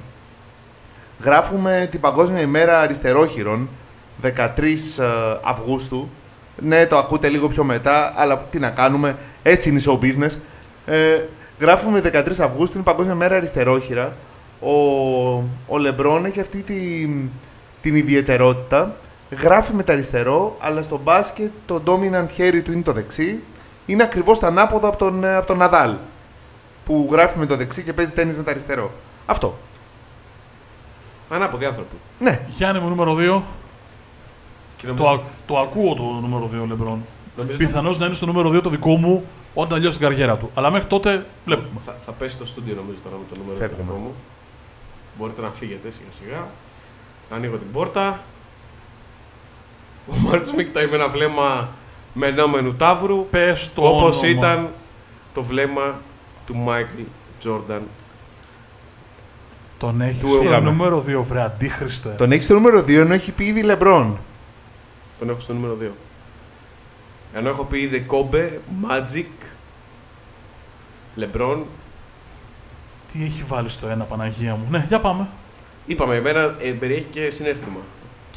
[1.23, 3.69] Γράφουμε την Παγκόσμια ημέρα αριστερόχειρων,
[4.23, 5.05] 13 ε,
[5.43, 6.09] Αυγούστου.
[6.61, 10.37] Ναι, το ακούτε λίγο πιο μετά, αλλά τι να κάνουμε, έτσι είναι η show business.
[10.87, 11.21] Ε,
[11.61, 14.17] γράφουμε 13 Αυγούστου, είναι η Παγκόσμια μέρα αριστερόχειρα.
[14.61, 14.73] Ο,
[15.67, 17.29] ο Λεμπρόν έχει αυτή την,
[17.81, 18.95] την ιδιαιτερότητα.
[19.43, 23.43] Γράφει με τα αριστερό, αλλά στο μπάσκετ το dominant χέρι του είναι το δεξί.
[23.89, 25.95] Είναι ακριβώς τα ανάποδα από τον, ε, από τον Ναδάλ
[26.85, 28.91] που γράφει με το δεξί και παίζει τέννις με το αριστερό.
[29.27, 29.57] Αυτό.
[31.31, 31.97] Ανάποδοι άνθρωποι.
[32.19, 32.47] Ναι.
[32.57, 33.43] Γιάννη μου νούμερο 2.
[34.77, 37.05] Και Το, νομίζω- α- το ακούω το νούμερο 2 Λεμπρόν.
[37.37, 39.25] νομίζω Πιθανώς να είναι στο νούμερο 2 το δικό μου
[39.55, 40.51] όταν τελειώσει την καριέρα του.
[40.55, 41.81] Αλλά μέχρι τότε βλέπουμε.
[41.85, 43.83] Θα, θα πέσει το στούντιο νομίζω τώρα με το νούμερο Φεύγουμε.
[43.83, 44.15] του δικό μου.
[45.19, 46.47] Μπορείτε να φύγετε σιγά σιγά.
[47.31, 48.21] Ανοίγω την πόρτα.
[50.11, 51.69] Ο Μάρκος με κοιτάει με ένα βλέμμα
[52.13, 53.27] μαινόμενου ταύρου.
[53.31, 54.39] Πες το Όπως όνομα.
[54.39, 54.69] ήταν
[55.35, 56.01] το βλέμμα
[56.47, 57.01] του Μάικλ
[57.41, 57.83] Τζόρνταν.
[59.79, 60.71] Τον έχεις Του στο έκαμε.
[60.71, 62.09] νούμερο 2, βρε αντίχριστε.
[62.19, 64.17] Τον έχεις στο νούμερο 2 ενώ έχει πει ήδη Λεμπρόν.
[65.19, 65.91] Τον έχω στο νούμερο 2.
[67.35, 69.25] Ενώ έχω πει ήδη Κόμπι, Magic,
[71.15, 71.65] Λεμπρόν.
[73.13, 74.67] Τι έχει βάλει στο ένα, Παναγία μου.
[74.71, 75.29] Ναι, για πάμε.
[75.87, 77.79] Είπαμε, εμένα ε, περιέχει και συναίσθημα.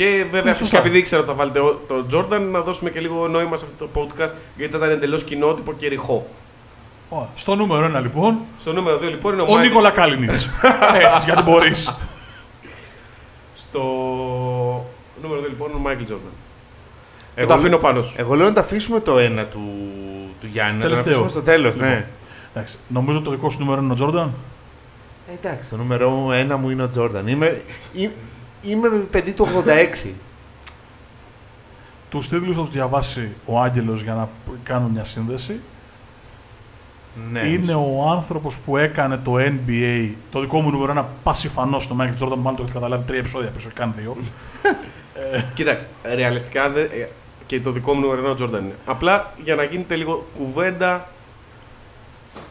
[0.01, 0.77] Και βέβαια, Ναι, φυσικά σωστά.
[0.77, 3.85] επειδή ήξερα ότι θα βάλετε ο- τον Τζόρνταν, να δώσουμε και λίγο νόημα σε αυτό
[3.85, 6.27] το podcast, γιατί ήταν εντελώς κοινότυπο και ρηχό.
[7.09, 7.27] Ωραία.
[7.35, 9.67] Στο νούμερο 1 λοιπόν, Στο νούμερο 2 λοιπόν είναι ο, ο Μάικλ.
[9.67, 10.29] Νίκολα Κάλινιτς.
[11.05, 11.97] Έτσι, γιατί μπορείς.
[13.55, 13.79] Στο
[15.21, 16.31] νούμερο 2 λοιπόν είναι ο Μάικλ Τζόρνταν.
[17.35, 18.15] Και Εγώ το λέ- αφήνω πάνω σου.
[18.17, 19.61] Εγώ λέω να τα αφήσουμε το ένα του,
[20.41, 20.77] του Γιάννη.
[20.77, 21.13] Να το Τελευταίο.
[21.13, 21.89] αφήσουμε στο τέλος, Λοιπόν.
[21.89, 22.05] ναι.
[22.53, 24.33] Εντάξει, νομίζω ότι το δικό σου νούμερο είναι ο Τζόρνταν;
[25.29, 27.27] Ε, εντάξει, το νούμερο ένα μου είναι ο Τζόρνταν.
[27.27, 27.61] Είμαι,
[28.61, 29.47] είμαι, είμαι παιδί του
[30.05, 30.09] 86.
[32.09, 34.29] Τους τίτλους θα τους διαβάσει ο Άγγελος για να
[34.63, 35.59] κάνω μια σύνδεση.
[37.31, 40.09] ναι, είναι ο άνθρωπος που έκανε το NBA.
[40.31, 42.35] Το δικό μου νούμερο ένα πασιφανός στο Michael Jordan.
[42.37, 44.17] Μάλλον το έχετε καταλάβει τρία επεισόδια πίσω, όχι καν δύο.
[45.55, 47.07] Κοίταξε, ρεαλιστικά δεν- ε,
[47.45, 48.75] και το δικό μου νούμερο ένα ο Τζόρνταν είναι.
[48.85, 51.07] Απλά για να γίνεται λίγο κουβέντα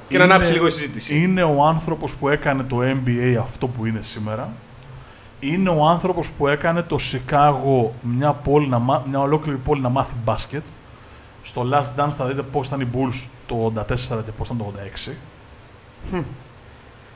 [0.09, 1.19] και να Είναι- ανάψει λίγο η συζήτηση.
[1.19, 4.53] Είναι ο άνθρωπος που έκανε το NBA αυτό που είναι σήμερα.
[5.41, 9.89] Είναι ο άνθρωπος που έκανε το Σικάγο μια, πόλη να, μά- μια ολόκληρη πόλη να
[9.89, 10.63] μάθει μπάσκετ.
[11.43, 14.73] Στο Last Dance θα δείτε πώς ήταν οι Bulls το 84 και πώς ήταν το
[15.09, 15.13] 86.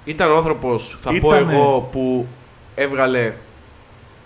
[0.05, 2.27] Ήταν ο άνθρωπος, θα πω Ήτανε- εγώ, που
[2.75, 3.35] έβγαλε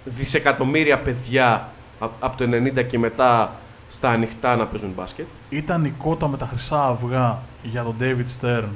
[0.05, 1.68] δισεκατομμύρια παιδιά
[1.99, 3.53] α- από το 90 και μετά
[3.88, 5.26] στα ανοιχτά να παίζουν μπάσκετ.
[5.51, 8.68] Ήταν η κότα με τα χρυσά αυγά για τον David Stern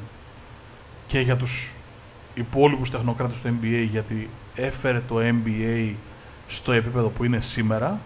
[1.07, 1.73] και για τους
[2.35, 5.95] υπόλοιπους τεχνοκράτες του NBA γιατί έφερε το NBA
[6.47, 8.01] στο επίπεδο που είναι σήμερα.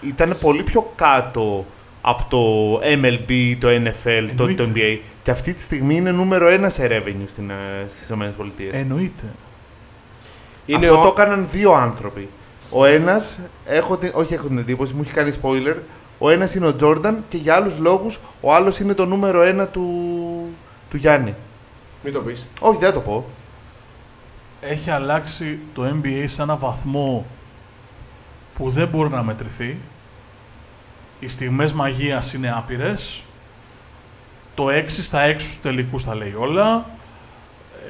[0.00, 1.66] Ήταν πολύ πιο κάτω
[2.00, 4.64] από το MLB, το NFL, το, Εννοείται.
[4.64, 4.98] το NBA.
[5.22, 8.76] Και αυτή τη στιγμή είναι νούμερο ένα σε revenue στην, ε, στις ΗΠΑ.
[8.78, 9.34] Εννοείται.
[10.66, 11.02] Είναι Αυτό ο...
[11.02, 12.28] το έκαναν δύο άνθρωποι.
[12.70, 15.76] Ο ένας, έχω την, όχι έχω την εντύπωση, μου έχει κάνει spoiler.
[16.18, 19.66] Ο ένας είναι ο Τζόρνταν και για άλλους λόγους ο άλλος είναι το νούμερο ένα
[19.66, 19.90] του,
[20.90, 21.34] του Γιάννη.
[22.04, 22.46] Μην το πεις.
[22.60, 23.26] Όχι, δεν θα το πω.
[24.70, 27.26] Έχει αλλάξει το NBA σε ένα βαθμό
[28.54, 29.78] που δεν μπορεί να μετρηθεί.
[31.20, 33.22] Οι στιγμές μαγείας είναι άπειρες.
[34.54, 36.86] Το 6 στα 6 του τελικούς τα λέει όλα.
[37.84, 37.88] Ε,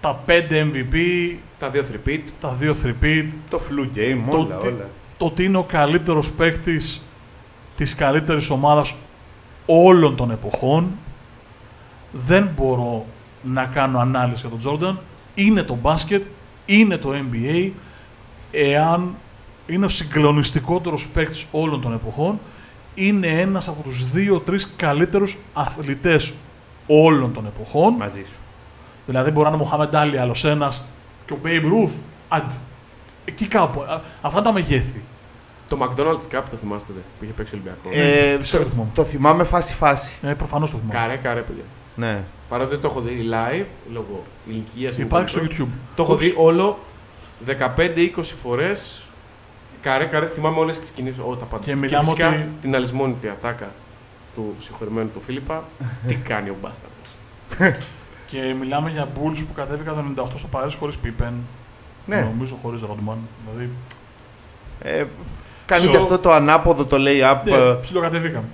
[0.00, 0.96] τα 5 MVP,
[1.58, 2.20] Τα δύο repeat.
[2.40, 4.88] τα 2 3 Το flu game, Το όλα, τι- όλα.
[5.18, 7.02] το ότι είναι ο καλύτερος παίκτης
[7.76, 8.94] της καλύτερης ομάδας
[9.66, 10.90] όλων των εποχών.
[12.12, 13.06] Δεν μπορώ
[13.42, 14.98] να κάνω ανάλυση για τον Τζόρνταν.
[15.38, 16.22] Είναι το μπάσκετ,
[16.66, 17.70] είναι το NBA.
[18.50, 19.14] Εάν
[19.66, 22.40] είναι ο συγκλονιστικότερος παίκτης όλων των εποχών,
[22.94, 26.32] είναι ένας από τους δύο-τρεις καλύτερους αθλητές
[26.86, 27.94] όλων των εποχών.
[27.94, 28.38] Μαζί σου.
[29.06, 30.86] Δηλαδή μπορεί να είναι ο Μοχάμεντ Άλι, άλλος ένας
[31.26, 31.92] και ο Babe Ruth.
[32.28, 32.54] Άντε.
[33.24, 33.80] Εκεί κάπου.
[33.80, 35.02] Α, Αυτά τα μεγέθη.
[35.68, 38.00] Το McDonald's Cup το θυμάστε δε, που είχε παίξει ο Ολυμπιακό.
[38.02, 38.90] Ε, ξέρω, το, θυμάμαι.
[38.94, 40.12] το θυμάμαι φάση-φάση.
[40.22, 40.98] Ε, Προφανώς το θυμάμαι.
[41.00, 41.62] Καρέ, καρέ, παιδιά.
[41.94, 42.24] Ναι.
[42.48, 44.96] Παρότι δεν το έχω δει live, λόγω ηλικίας.
[44.98, 45.68] Υπάρχει στο YouTube.
[45.94, 46.24] Το έχω Ούψ.
[46.24, 46.78] δει όλο
[47.46, 49.02] 15-20 φορές.
[49.82, 51.18] Καρέ, καρέ, θυμάμαι όλες τις κινήσεις.
[51.26, 51.64] Όλα τα πάντα.
[51.64, 53.70] Και μιλάμε φυσικά ότι- την αλυσμόνητη ατάκα
[54.34, 55.64] του συγχωρημένου του Φίλιππα.
[56.06, 57.76] τι κάνει ο Μπάσταρδος.
[58.30, 61.32] Και μιλάμε για Bulls που κατέβηκαν το 98 στο Παρίσι χωρίς Pippen.
[62.06, 62.20] ναι.
[62.20, 63.16] Νομίζω χωρίς Rodman.
[63.46, 63.70] Δηλαδή.
[64.82, 65.04] Ε,
[65.66, 67.40] κάνει So- και αυτό το ανάποδο το lay-up.
[67.44, 68.44] Ναι, ε, ψιλοκατεβήκαμε.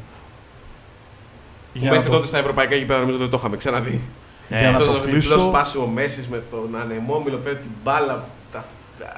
[1.75, 4.01] Που Για μέχρι να το, τότε στα ευρωπαϊκά γήπεδα νομίζω δεν το είχαμε ξαναδεί.
[4.49, 8.25] για να Αυτό το το διπλός κλείσω, σπάσιμο Μέσης με τον ανεμόμυλο φέρει την μπάλα.
[8.53, 8.65] Τα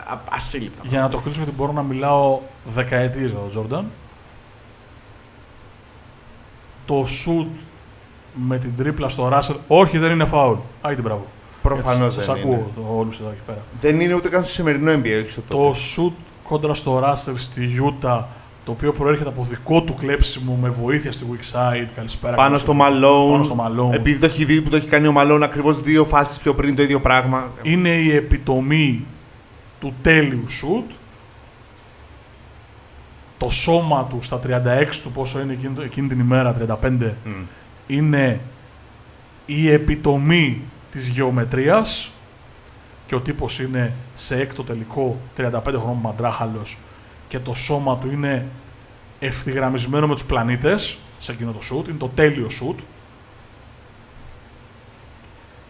[0.07, 0.83] α- ασύλληπτα.
[0.89, 3.85] για να το κλείσω γιατί μπορώ να μιλάω δεκαετίες για τον Τζόρνταν.
[6.87, 7.47] Το shoot
[8.35, 10.59] με την τρίπλα στο Russell, όχι δεν είναι φάουλ.
[10.83, 11.27] Άγιε μπράβο.
[11.63, 12.67] Προφανώς Σας δεν ακούω είναι.
[12.77, 13.59] το, όλους εδώ εκεί πέρα.
[13.81, 15.79] Δεν είναι ούτε καν στο σημερινό NBA, όχι στο Το τότε.
[15.97, 16.13] shoot
[16.49, 17.71] κόντρα στο Russell στη
[18.03, 18.21] Utah,
[18.67, 21.89] το οποίο προέρχεται από δικό του κλέψιμο με βοήθεια στη weak side.
[21.95, 22.35] Καλησπέρα.
[22.35, 22.95] Πάνω καλώς στο ήρθατε.
[22.97, 23.31] Malone.
[23.31, 23.95] Πάνω στο Malone.
[23.95, 26.77] Επειδή το έχει δει που το έχει κάνει ο Malone ακριβώς δύο φάσεις πιο πριν
[26.77, 27.51] το ίδιο πράγμα.
[27.63, 29.05] Είναι η επιτομή
[29.81, 30.95] του τέλειου shoot.
[33.39, 37.31] Το σώμα του στα 36 του, πόσο είναι εκείνη, εκείνη την ημέρα, 35, Μμ.
[37.87, 38.41] είναι
[39.47, 42.11] η επιτομή της γεωμετρίας
[43.07, 46.79] και ο τύπος είναι σε έκτο τελικό 35 χρόνων μαντράχαλος
[47.29, 48.47] και το σώμα του είναι
[49.19, 52.77] ευθυγραμμισμένο με τους πλανήτες σε εκείνο το shoot, είναι το τέλειο shoot.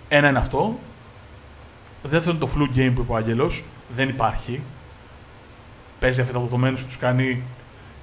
[0.09, 0.79] Ένα είναι αυτό.
[2.03, 4.61] Δεύτερον το flu game που είπε ο Άγγελος, δεν υπάρχει.
[5.99, 7.43] Παίζει αυτή τα δεδομένη σου, τους κάνει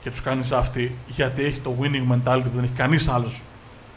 [0.01, 3.41] και τους κάνει αυτή γιατί έχει το winning mentality που δεν έχει κανείς άλλος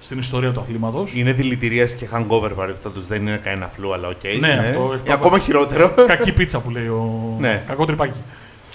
[0.00, 1.14] στην ιστορία του αθλήματος.
[1.14, 3.00] Είναι δηλητηρίαση και hangover παρεπτόντω.
[3.00, 4.38] Δεν είναι κανένα flu, αλλά οκ.
[4.40, 5.94] Ναι, αυτό έχει Ε, ακόμα χειρότερο.
[6.06, 7.36] Κακή πίτσα που λέει ο.
[7.38, 7.64] Ναι.
[7.66, 8.18] Κακό τρυπάκι.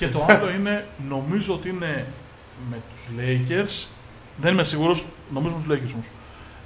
[0.01, 2.05] Και το άλλο είναι, νομίζω ότι είναι
[2.69, 3.87] με τους Lakers.
[4.37, 6.05] Δεν είμαι σίγουρος, νομίζω με τους Lakers όμως.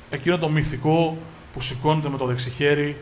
[0.10, 1.18] Εκείνο το μυθικό
[1.54, 2.98] που σηκώνεται με το δεξιχέρι,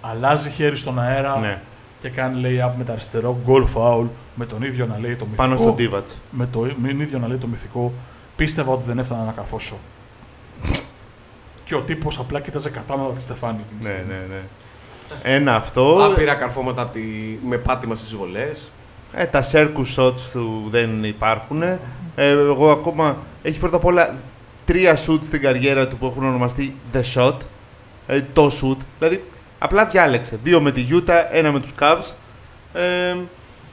[0.00, 1.60] αλλάζει χέρι στον αέρα ναι.
[2.00, 5.42] και κάνει lay-up με το αριστερό, goal foul, με τον ίδιο να λέει το μυθικό.
[5.42, 6.02] Πάνω στον Divac.
[6.30, 7.92] με, το, με τον ίδιο να λέει το μυθικό.
[8.36, 9.76] Πίστευα ότι δεν έφτανα να καρφώσω.
[11.64, 13.58] και ο τύπος απλά κοίταζε κατάματα τη Στεφάνη.
[13.66, 14.12] εκείνη τη Ναι, στιγμή.
[14.12, 14.42] ναι, ναι.
[15.36, 16.04] Ένα αυτό.
[16.04, 18.70] Άπειρα καρφώματα απ' τη- με πάτημα στις βολές.
[19.16, 21.62] Ε, τα circus shots του δεν υπάρχουν.
[21.62, 21.78] Ε,
[22.16, 23.16] εγώ ακόμα.
[23.42, 24.14] Έχει πρώτα απ' όλα
[24.64, 27.36] τρία shoot στην καριέρα του που έχουν ονομαστεί The Shot.
[28.06, 28.76] Ε, το shoot.
[28.98, 29.24] Δηλαδή,
[29.58, 30.38] απλά διάλεξε.
[30.42, 32.12] Δύο με τη Utah, ένα με τους Cavs.
[32.74, 33.16] Ε,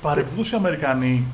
[0.02, 1.26] Παρεμπιπτόντως οι Αμερικανοί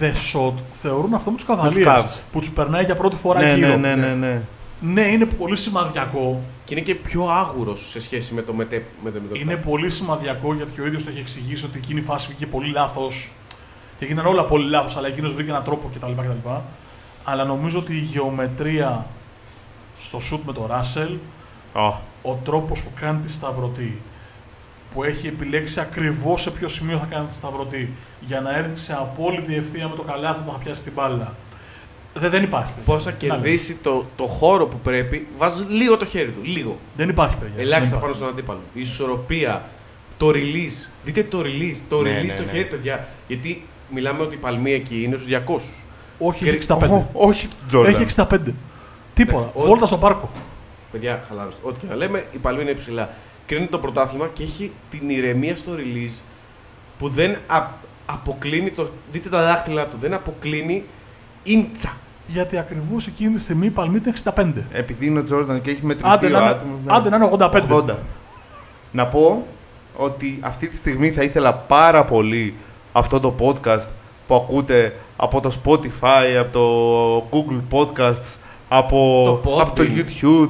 [0.00, 1.84] The Shot θεωρούν αυτό με τους τους καβαλίε.
[1.88, 2.18] Cavs.
[2.32, 3.76] Που τους περνάει για πρώτη φορά ναι, γύρω.
[3.76, 4.40] ναι, ναι, ναι, ναι.
[4.80, 6.42] Ναι, είναι πολύ σημαδιακό.
[6.64, 8.84] Και είναι και πιο άγουρος σε σχέση με το μετέ.
[9.04, 11.78] Με το, με το Είναι πολύ σημαδιακό γιατί και ο ίδιος το έχει εξηγήσει ότι
[11.78, 13.30] εκείνη η φάση βγήκε πολύ λάθος.
[13.98, 16.12] Και έγιναν όλα πολύ λάθος, αλλά εκείνος βρήκε έναν τρόπο κτλ.
[16.12, 16.48] κτλ.
[17.24, 19.06] Αλλά νομίζω ότι η γεωμετρία
[19.98, 21.16] στο shoot με τον Ράσελ,
[21.74, 24.00] Ω, ο τρόπος που κάνει τη σταυρωτή,
[24.94, 28.92] που έχει επιλέξει ακριβώς σε ποιο σημείο θα κάνει τη σταυρωτή, για να έρθει σε
[28.92, 31.34] απόλυτη ευθεία με το καλάθι που θα πιάσει την μπάλα.
[32.14, 32.72] Δεν, δεν υπάρχει.
[32.84, 36.40] Πώς θα κερδίσει το, το χώρο που πρέπει, βάζεις λίγο το χέρι του.
[36.42, 36.78] Λίγο.
[36.96, 37.60] Δεν υπάρχει, παιδιά.
[37.62, 38.16] Ελάχιστα Δεν πάνω υπάρχει.
[38.16, 38.60] στον αντίπαλο.
[38.74, 39.62] Η ισορροπία,
[40.16, 40.88] το release.
[41.04, 41.76] Δείτε το release.
[41.88, 42.50] Το Ναι, release ναι, στο ναι.
[42.50, 43.08] χέρι, παιδιά.
[43.26, 45.70] Γιατί μιλάμε ότι η παλμή εκεί είναι στους 200.
[46.18, 46.88] Όχι, Και- έχει 65.
[46.90, 47.84] Ω, όχι Jordan.
[47.86, 48.26] Έχει 65.
[49.14, 49.36] Τίποτα.
[49.38, 50.30] Εντάξει, ό,τι- Βόλτα στο πάρκο.
[50.92, 51.60] Παιδιά, χαλάρωστε.
[51.68, 53.10] Ό,τι και να λέμε, η παλμή είναι υψηλά.
[53.46, 56.20] Κρίνει το πρωτάθλημα και έχει την ηρεμία στο release
[56.98, 57.66] που δεν α-
[58.06, 58.88] αποκλίνει το.
[59.12, 60.84] Δείτε τα δάχτυλα του, δεν αποκλίνει
[61.42, 61.92] ίντσα.
[62.26, 64.64] Γιατί ακριβώς εκείνη τη στιγμή η παλμή ήταν 65.
[64.72, 66.92] Επειδή είναι ο Jordan και έχει μετρηθεί Άντε ο να, είναι, άτομος, ναι.
[66.94, 67.62] άντε να είναι 85.
[67.68, 67.94] 80.
[68.92, 69.46] Να πω
[69.96, 72.54] ότι αυτή τη στιγμή θα ήθελα πάρα πολύ
[72.96, 73.86] αυτό το podcast
[74.26, 78.36] που ακούτε από το Spotify, από το Google Podcasts,
[78.68, 79.98] από Το από το Podbean.
[79.98, 80.48] YouTube.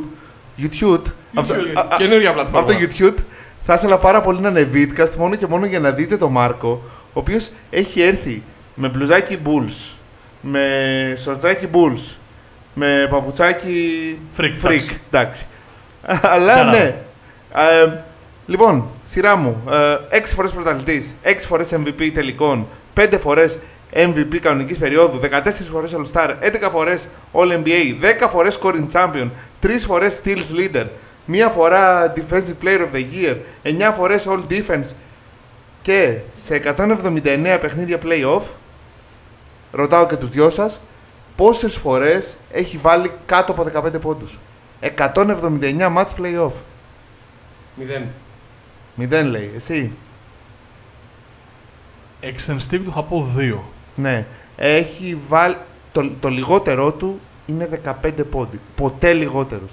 [0.58, 1.02] YouTube.
[1.34, 1.76] από το- YouTube.
[1.76, 2.60] α- α- Καινούργια πλατφόρμα.
[2.60, 3.22] από το YouTube
[3.62, 6.82] θα ήθελα πάρα πολύ να είναι Vidcast μόνο και μόνο για να δείτε τον Μάρκο,
[7.06, 8.42] ο οποίος έχει έρθει
[8.74, 9.92] με μπλουζάκι Bulls,
[10.40, 10.68] με
[11.22, 12.14] σορτζάκι Bulls,
[12.74, 15.00] με παπουτσάκι Freak, εντάξει.
[15.10, 15.46] εντάξει.
[16.22, 16.70] Αλλά Καλά.
[16.70, 16.94] ναι.
[18.46, 19.62] Ε, λοιπόν, σειρά μου.
[20.10, 23.58] Ε, 6 φορές πρωταθλητής, 6 φορές MVP τελικών, 5 φορές
[23.92, 29.28] MVP κανονικής περίοδου, 14 φορές All-Star, 11 φορές All-NBA, 10 φορές Scoring Champion,
[29.60, 30.86] 3 φορές Steals Leader,
[31.24, 34.94] μία φορά Defensive Player of the Year, 9 φορές All Defense
[35.82, 38.42] και σε 179 παιχνίδια Playoff,
[39.72, 40.80] ρωτάω και τους δυο σας,
[41.36, 44.38] πόσες φορές έχει βάλει κάτω από 15 πόντους;
[44.80, 46.52] 179 match playoff.
[47.76, 48.06] Μηδέν.
[48.94, 49.52] Μηδέν λέει.
[49.56, 49.92] Εσύ.
[52.20, 53.64] Εξ ενστίκτου θα πω δύο.
[53.94, 54.26] Ναι.
[54.56, 55.56] Έχει βάλει...
[55.92, 57.68] Το, το λιγότερό του είναι
[58.02, 58.60] 15 πόντι.
[58.74, 59.70] Ποτέ λιγότερος.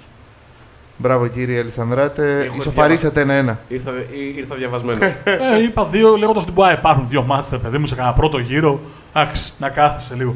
[0.96, 2.40] Μπράβο κύριε Ελισανδράτε.
[2.44, 3.60] Έχω Ισοφαρίσατε ένα-ένα.
[3.68, 4.98] Ήρθα, ή- ήρθα διαβασμένος.
[5.24, 8.38] ε, είπα δύο λέγοντας ότι μπορεί να υπάρχουν δύο μάτσε, παιδί μου, σε κανένα πρώτο
[8.38, 8.80] γύρο.
[9.14, 10.34] Εντάξει, να κάθεσαι λίγο.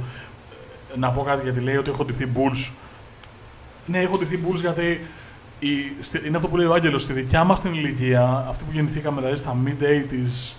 [0.94, 2.70] Ε, Να πω κάτι γιατί λέει ότι έχω ντυθεί Bulls.
[3.86, 5.06] Ναι, έχω ντυθεί Bulls γιατί η, στη-
[6.26, 9.38] είναι αυτό που λέει ο Άγγελος, στη δικιά μας την ηλικία, αυτή που γεννηθήκαμε δηλαδή
[9.38, 10.54] στα mid-80s,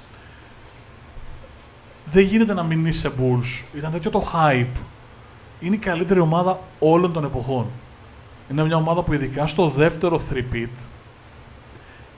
[2.06, 3.64] δεν γίνεται να μην είσαι Bulls.
[3.78, 4.80] Ήταν τέτοιο το hype.
[5.60, 7.66] Είναι η καλύτερη ομάδα όλων των εποχών.
[8.52, 10.70] Είναι μια ομάδα που ειδικά στο δεύτερο 3-pit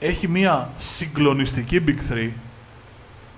[0.00, 2.30] έχει μια συγκλονιστική Big 3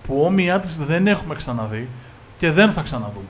[0.06, 1.88] που όμοιά της δεν έχουμε ξαναδεί
[2.38, 3.24] και δεν θα ξαναδούμε.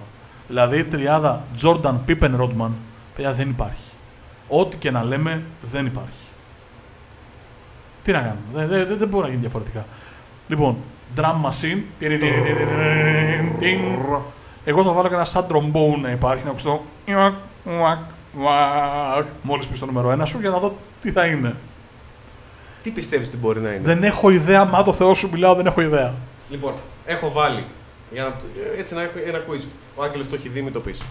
[0.48, 2.70] Δηλαδή η τριάδα Jordan, Pippen, Rodman,
[3.14, 3.91] παιδιά δεν υπάρχει.
[4.54, 5.42] Ό,τι και να λέμε
[5.72, 6.26] δεν υπάρχει.
[8.02, 9.84] Τι να κάνουμε, δεν, δεν, δεν, δεν μπορεί να γίνει διαφορετικά.
[10.48, 10.76] Λοιπόν,
[11.16, 11.80] drum machine.
[14.64, 16.84] Εγώ θα βάλω και ένα σαν trombone να υπάρχει, να ακουστώ.
[19.42, 21.56] Μόλις πει το νούμερο ένα σου για να δω τι θα είναι.
[22.82, 25.66] Τι πιστεύεις ότι μπορεί να είναι; Δεν έχω ιδέα, μα το Θεό σου μιλάω, δεν
[25.66, 26.14] έχω ιδέα.
[26.50, 26.74] Λοιπόν,
[27.06, 27.64] έχω βάλει.
[28.12, 28.32] Για να,
[28.78, 29.62] έτσι να έχω ένα quiz.
[29.96, 31.02] Ο Άγγελος το έχει δει, μην το πεις.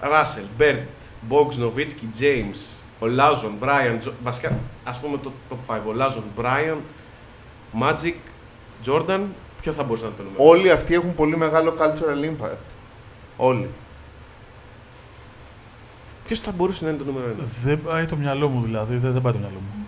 [0.00, 0.78] Ράσελ, Μπέρντ,
[1.20, 2.60] Μπόγκς, Νοβίτσκι, Τζέιμς,
[2.98, 5.78] Ολάζουον, Μπράιαντ, Τζο- βασικά ας πούμε το top 5.
[5.86, 6.78] Ολάζουον, Μπράιαντ,
[7.72, 8.14] Μάτζικ,
[8.82, 9.28] Τζόρνταν,
[9.60, 12.56] ποιο θα μπορούσε να είναι το νούμερο; Όλοι αυτοί έχουν πολύ μεγάλο cultural impact.
[13.36, 13.68] Όλοι.
[16.26, 17.34] Ποιος θα μπορούσε να είναι το νούμερο 1.
[17.62, 19.86] Δεν πάει το μυαλό μου δηλαδή, δεν, δεν πάει το μυαλό μου.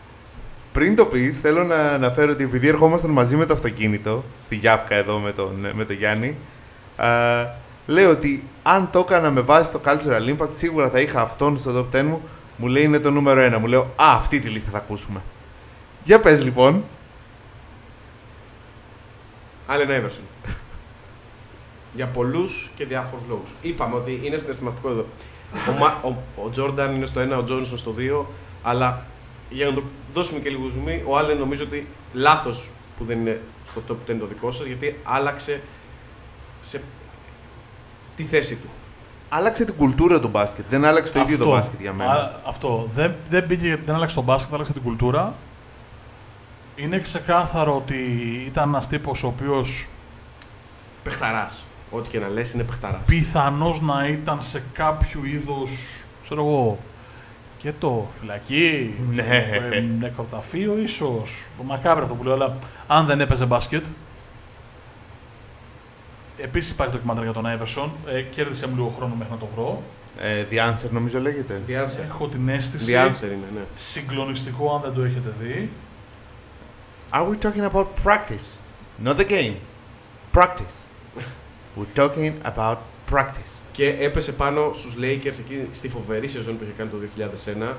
[0.72, 4.94] Πριν το πεις, θέλω να αναφέρω ότι επειδή ερχόμασταν μαζί με το αυτοκίνητο, στη Γιάφκα
[4.94, 6.36] εδώ με τον, με τον Γιάννη,
[6.96, 7.06] α,
[7.88, 11.86] λέω ότι αν το έκανα με βάση το cultural impact, σίγουρα θα είχα αυτόν στο
[11.92, 12.22] top 10 μου.
[12.56, 13.58] Μου λέει είναι το νούμερο 1.
[13.60, 15.20] Μου λέω Α, αυτή τη λίστα θα ακούσουμε.
[16.04, 16.84] Για πες λοιπόν.
[19.66, 20.22] Άλεν Άιβερσον.
[21.94, 23.50] Για πολλούς και διάφορους λόγους.
[23.62, 25.06] Είπαμε ότι είναι συναισθηματικό εδώ.
[25.68, 28.24] Ο, Μα- ο, ο Τζόρνταν είναι στο 1, ο Τζόνσον στο 2,
[28.62, 29.02] αλλά
[29.50, 29.82] για να το
[30.14, 34.16] δώσουμε και λίγο ζουμί, ο Άλεν νομίζω ότι λάθος που δεν είναι στο top 10
[34.20, 35.60] το δικό σας, γιατί άλλαξε
[36.62, 36.80] σε
[38.18, 38.68] τη θέση του.
[39.28, 40.64] Άλλαξε την κουλτούρα του μπάσκετ.
[40.68, 42.10] Δεν άλλαξε το ίδιο το μπάσκετ για μένα.
[42.12, 42.88] Α, αυτό.
[42.94, 45.34] Δεν, δεν, πήγε, δεν άλλαξε το μπάσκετ, άλλαξε την κουλτούρα.
[46.76, 47.96] Είναι ξεκάθαρο ότι
[48.46, 49.86] ήταν ένας τύπος ο οποίος
[51.02, 51.50] Πεχταρά.
[51.90, 53.00] Ό,τι και να λες είναι πεχταρά.
[53.06, 55.70] πιθανώς να ήταν σε κάποιο είδος.
[56.24, 56.78] ξέρω εγώ.
[57.58, 59.22] Και το φυλακή, Ναι.
[59.72, 61.44] ε, νεκροταφείο ίσως.
[61.64, 62.56] Μακάβριο αυτό που λέω, αλλά
[62.86, 63.84] αν δεν έπαιζε μπάσκετ.
[66.42, 67.92] Επίσης υπάρχει ντοκιμαντέρ για τον Άιβερσον.
[68.06, 69.82] Ε, κέρδισε μου λίγο χρόνο μέχρι να το βρω.
[70.20, 71.60] Ε, The Answer νομίζω λέγεται.
[71.68, 72.04] The answer.
[72.08, 72.92] Έχω την αίσθηση.
[72.94, 73.60] The answer είναι, ναι.
[73.74, 75.70] Συγκλονιστικό αν δεν το έχετε δει.
[77.12, 78.46] Are we talking about practice?
[79.04, 79.54] Not the game.
[80.34, 80.76] Practice.
[81.78, 82.76] We're talking about
[83.12, 83.52] practice.
[83.72, 86.96] Και έπεσε πάνω στους Lakers εκεί στη φοβερή σεζόν που είχε κάνει το
[87.70, 87.76] 2001.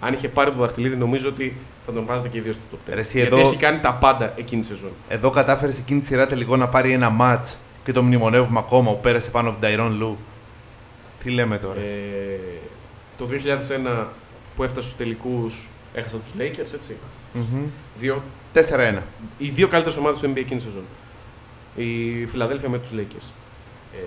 [0.00, 1.56] Αν είχε πάρει το δαχτυλίδι, νομίζω ότι
[1.86, 2.94] θα τον βάζετε και οι δύο στο top 10.
[2.94, 4.90] Ρε, εσύ Γιατί εδώ- έχει κάνει τα πάντα εκείνη τη σεζόν.
[5.08, 7.54] Εδώ κατάφερες εκείνη τη σειρά τελικό να πάρει ένα match
[7.84, 10.18] και το μνημονεύουμε ακόμα που πέρασε πάνω από τον Ταϊρόν Λου.
[11.22, 12.38] Τι λέμε τώρα; Ε,
[13.18, 14.06] το 2001
[14.56, 16.96] που έφτασε στους τελικούς έχασαν τους Lakers, έτσι.
[17.32, 17.62] Μμμ.
[17.98, 18.22] Δύο,
[18.54, 19.02] 4-1.
[19.38, 20.84] οι δύο καλύτερες ομάδες του NBA εκείνη τη σεζόν.
[21.76, 23.26] Η Φιλαδέλφια με τους Lakers.
[23.94, 23.98] Ε,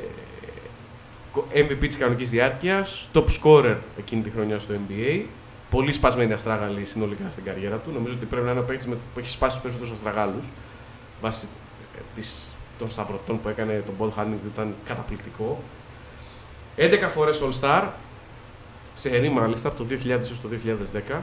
[1.32, 5.22] κο- MVP της κανονικής διάρκειας, top scorer εκείνη τη χρονιά στο NBA.
[5.70, 7.92] Πολύ σπασμένη αστράγαλη συνολικά στην καριέρα του.
[7.94, 10.44] Νομίζω ότι πρέπει να είναι ο παίκτης με- που έχει σπάσει τους περισσότερους αστραγάλους.
[11.22, 11.46] Βάσει
[11.98, 15.64] ε, της, των σταυρωτών που έκανε τον ball handling ήταν καταπληκτικό.
[16.78, 17.84] 11 φορές All Star,
[18.96, 21.22] σε ερή μάλιστα, από το 2000 έως το 2010.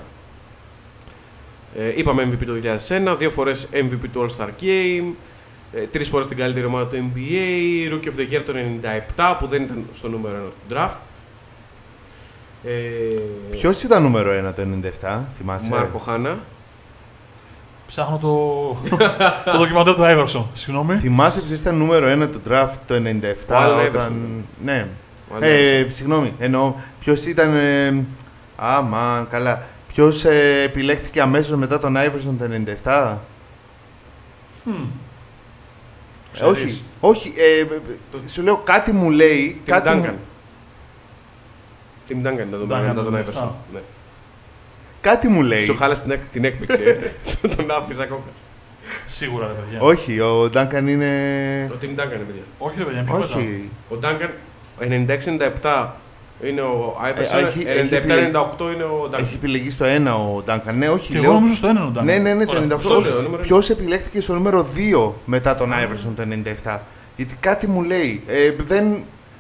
[1.77, 2.53] Ε, είπαμε MVP το
[3.13, 5.13] 2001, δύο φορές MVP του All Star Game,
[5.73, 8.53] ε, τρεις φορές την καλύτερη ομάδα του NBA, Rookie of the Year το
[9.17, 10.97] 97 που δεν ήταν στο νούμερο 1 του draft.
[12.65, 16.39] Ε, Ποιος ήταν νούμερο 1 το 97, θυμάσαι; Μάρκο Χάνα.
[17.93, 18.97] Ψάχνω το,
[19.53, 20.47] το ντοκιμαντέρ του Άιβερσον.
[20.55, 20.99] Συγγνώμη.
[20.99, 22.99] Θυμάσαι ποιος ήταν νούμερο 1 του draft το 97
[23.49, 24.13] Ο Allen όταν...
[24.13, 24.45] Iverson.
[24.65, 24.87] Ναι.
[25.31, 27.55] Ο Allen Ε, συγγνώμη, εννοώ ποιος ήταν...
[27.57, 28.05] Ε,
[28.57, 29.63] α, μα, καλά.
[29.93, 32.45] Ποιος ε, επιλέχθηκε αμέσως μετά τον Άιβερσον το
[32.85, 33.15] 97.
[34.65, 34.71] Hm.
[34.71, 34.75] Ε,
[36.33, 36.53] Ξέρεις.
[36.63, 37.33] όχι, όχι.
[37.37, 37.63] Ε, ε,
[38.25, 39.61] ε, σου λέω κάτι μου λέει.
[39.67, 40.15] Tim κάτι μου- Duncan.
[42.09, 43.43] Tim Duncan ήταν το Duncan μετά τον το Iverson.
[43.43, 43.49] 97.
[43.73, 43.81] Ναι.
[45.03, 45.65] Κάτι μου λέει.
[45.65, 46.83] Σου χάλασε την, έκ- την έκπληξη.
[47.43, 47.49] ε.
[47.57, 48.21] τον άφησα ακόμα.
[49.07, 49.79] Σίγουρα, ρε παιδιά.
[49.81, 51.07] Όχι, ο Ντάνκαν είναι.
[51.69, 52.43] Το Tim Duncan είναι παιδιά.
[52.59, 53.35] Όχι, ρε παιδιά, πιο μετά.
[53.37, 53.69] Όχι.
[53.91, 54.29] Ο Duncan
[55.63, 55.87] 96-97
[56.47, 59.19] είναι ο Iverson, Ε, έχει- έχει επιλεγεί- 97-98 είναι ο Duncan.
[59.19, 60.79] Έχει επιλεγεί στο 1 ο Ντάνκαν.
[60.79, 61.07] Ναι, όχι.
[61.13, 62.05] Και λέω- εγώ νομίζω στο ένα είναι ο Duncan.
[62.05, 62.63] Ναι, ναι, ναι, το Ωραία.
[62.63, 62.77] 98.
[62.77, 66.79] Αυτό λέω, νούμερο Ποιος επιλέχθηκε στο νούμερο 2 μετά τον Άιβερσον το 97.
[67.17, 68.23] Γιατί κάτι μου λέει.
[68.27, 68.97] Ε, δεν...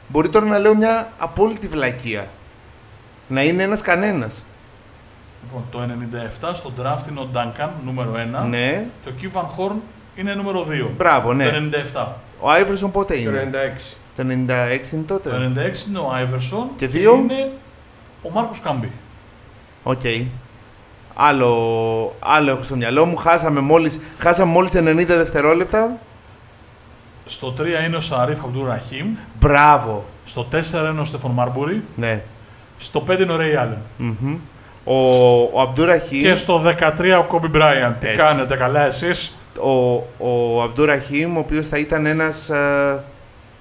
[0.08, 2.28] Μπορεί τώρα να λέω μια απόλυτη βλακεία.
[3.28, 4.42] Να είναι ένας κανένας.
[5.54, 5.94] Λοιπόν, το
[6.50, 8.12] 97 στο draft είναι ο Duncan, νούμερο
[8.44, 8.48] 1.
[8.48, 9.74] Ναι, Και ο Keith Van Horn
[10.14, 10.88] είναι νούμερο 2.
[10.96, 11.50] μπράβο, ναι.
[11.50, 11.56] Το
[11.94, 12.06] 97.
[12.40, 13.50] Ο Άιβερσον πότε Το είναι.
[13.52, 13.96] 96.
[14.16, 15.28] Το 96 είναι τότε.
[15.30, 16.68] Το 96 είναι ο Άιβερσον.
[16.76, 17.50] Και δύο; είναι
[18.22, 18.92] ο Μάρκος Κάμπι.
[19.82, 20.00] Οκ.
[21.14, 23.16] Άλλο, άλλο έχω στο μυαλό μου.
[23.16, 25.96] Χάσαμε μόλις, χάσαμε μόλις 90 δευτερόλεπτα.
[27.26, 29.06] Στο 3 είναι ο Σαρίφ Αμπντούρ Ραχίμ.
[29.40, 30.04] Μπράβο.
[30.24, 31.82] Στο 4 είναι ο Στεφόν Μάρμπουρι.
[31.96, 32.22] Ναι.
[32.78, 33.78] Στο 5 είναι ο Ρέι Άλεν.
[33.96, 34.36] Μμμ.
[34.84, 34.94] Ο,
[35.52, 37.96] ο Αμπτουραχήμ, Και στο 13 ο Κόμπι Μπράιαν.
[38.00, 38.18] Τι Έτσι.
[38.18, 39.70] κάνετε καλά εσείς; ο,
[40.18, 43.02] ο Αμπτουραχήμ, ο οποίος θα ήταν ένας ε,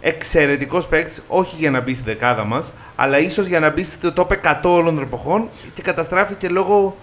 [0.02, 4.14] εξαιρετικός παίκτης, όχι για να μπει στη δεκάδα μας, αλλά ίσως για να μπει στο
[4.16, 6.96] top 100 όλων των εποχών και καταστράφηκε λόγω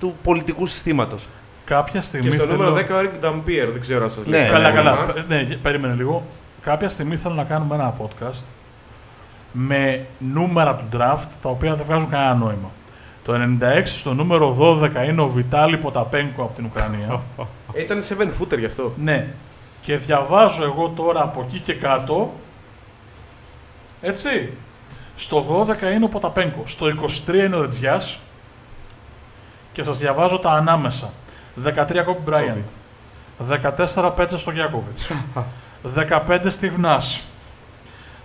[0.00, 1.28] του πολιτικού συστήματος.
[1.64, 2.56] Κάποια στιγμή Και στο θέλω...
[2.64, 4.42] νούμερο 10 ο Eric Dampier, δεν ξέρω αν σας λέει.
[4.42, 4.90] Ναι, Καλά, ναι, καλά.
[5.06, 5.12] ναι.
[5.12, 6.22] Πε- Ναι, γε- περίμενε λίγο.
[6.62, 8.42] Κάποια στιγμή θέλω να κάνουμε ένα podcast
[9.52, 12.70] με νούμερα του draft τα οποία δεν βγάζουν κανένα νόημα.
[13.28, 17.20] Το 96 στο νούμερο 12 είναι ο Βιτάλη Ποταπένκο από την Ουκρανία.
[17.72, 18.92] Ε, Ήταν 7 footer γι' αυτό.
[18.96, 19.26] ναι.
[19.82, 22.32] Και διαβάζω εγώ τώρα από εκεί και κάτω.
[24.00, 24.52] Έτσι.
[25.16, 26.62] Στο 12 είναι ο Ποταπένκο.
[26.66, 26.86] Στο
[27.26, 28.18] 23 είναι ο Ρετζιάς.
[29.72, 31.12] Και σας διαβάζω τα ανάμεσα.
[31.64, 32.64] 13 Κόμπι Μπράιαντ.
[33.94, 35.10] 14 Πέτζα Στογιάκοβιτς.
[35.94, 37.20] 15 Steve Nash.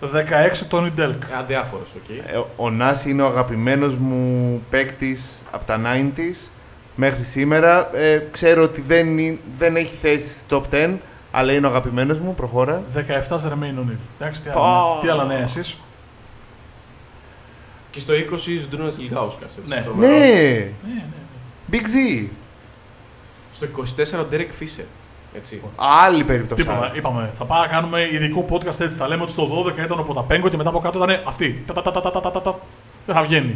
[0.08, 1.24] 16 Τόνι Ντελκ.
[1.24, 2.10] Ε, Αδιάφορος, οκ.
[2.10, 6.50] Ε, ο Νάση είναι ο αγαπημένος μου παίκτης από τα 90s
[6.96, 7.96] μέχρι σήμερα.
[7.98, 10.98] Ε, ξέρω ότι δεν, είναι- δεν έχει θέση στη top 10,
[11.32, 12.36] αλλά είναι ο αγαπημένος μου.
[12.36, 12.82] Προχώρα.
[13.30, 13.96] 17 Ζερμέιν Ονίλ.
[14.20, 14.64] Εντάξει, τι Πω.
[14.64, 15.78] άλλα, τι άλλα νέα εσείς;
[17.90, 19.52] Και στο 20 Ζιντρούνας Ιλγκάουσκας.
[19.58, 19.82] έτσι, Ναι.
[19.82, 20.12] τρομερό.
[20.12, 20.20] Ναι!
[20.20, 21.04] Ναι, ναι.
[21.72, 22.28] Big Z!
[23.54, 24.86] Στο 24 ο Derek Fisher.
[25.36, 25.62] Έτσι.
[25.76, 26.64] Άλλη περίπτωση.
[26.64, 27.32] Τίποτα, είπαμε.
[27.34, 28.98] Θα πάμε να κάνουμε ειδικό podcast έτσι.
[28.98, 31.64] Θα λέμε ότι στο 12 ήταν ο Ποταπέγκο και μετά από κάτω ήταν αυτή.
[31.68, 32.60] Τα, τα, τα, τα, τα, τα, τα, τα.
[33.06, 33.56] Δεν θα βγαίνει.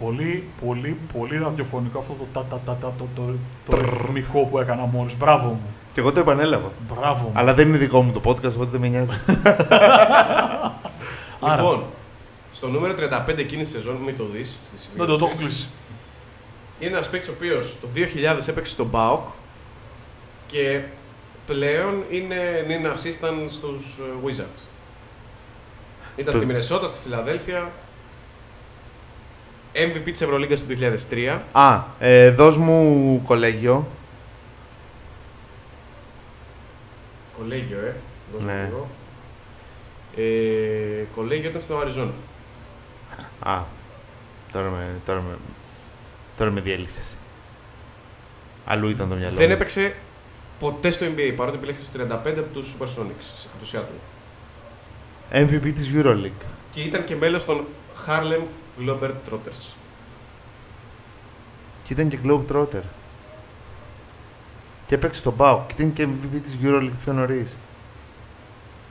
[0.00, 3.22] Πολύ, πολύ, πολύ ραδιοφωνικό αυτό το τα, τα, τα, τα, το, το,
[3.70, 5.16] το ρυθμικό που έκανα μόλις.
[5.16, 5.60] Μπράβο μου.
[5.92, 6.70] Και εγώ το επανέλαβα.
[6.94, 7.32] Μπράβο μου.
[7.34, 9.10] Αλλά δεν είναι δικό μου το podcast, οπότε δεν με νοιάζει.
[11.40, 11.56] Άρα.
[11.56, 11.82] Λοιπόν,
[12.52, 12.94] στο νούμερο
[13.28, 15.06] 35 εκείνη τη σεζόν, μην το δεις στη Δεν σημεία.
[15.06, 15.68] το, το έχω κλείσει.
[16.80, 19.24] Είναι ένας παίκτης ο οποίος το 2000 έπαιξε στον Μπάουκ
[20.48, 20.80] και
[21.46, 24.62] πλέον είναι, είναι assistant στους ε, Wizards.
[26.16, 27.70] Ήταν Το- στη Μινεσότα, στη Φιλαδέλφια.
[29.74, 31.42] MVP της Ευρωλίγκας του 2003.
[31.52, 33.86] Α, ε, δώσ' μου κολέγιο.
[37.38, 37.94] Κολέγιο, ε.
[38.32, 38.64] Δώσ' μου Ναι.
[38.64, 38.88] λίγο.
[40.16, 42.12] Ε, κολέγιο ήταν στο Αριζόνα.
[43.40, 43.58] Α,
[44.52, 45.36] τώρα με, τώρα με,
[46.36, 47.14] τώρα με διέλυσες.
[48.64, 49.52] Αλλού ήταν το μυαλό Δεν μου.
[49.52, 49.94] έπαιξε
[50.58, 54.16] ποτέ στο NBA παρότι επιλέχθηκε στο 35 από τους Supersonics από το Seattle.
[55.32, 56.46] MVP της EuroLeague.
[56.72, 57.64] Και ήταν και μέλος των
[58.06, 58.42] Harlem
[58.80, 59.72] Globetrotters.
[61.84, 62.82] Και ήταν και Globetrotter.
[64.86, 65.64] Και έπαιξε στον Πάο.
[65.66, 67.56] Και ήταν και MVP της EuroLeague πιο νωρίς.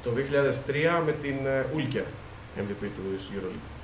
[0.03, 2.05] Το 2003 με την ε, Ulker
[2.57, 3.76] MVP του EuroLeague.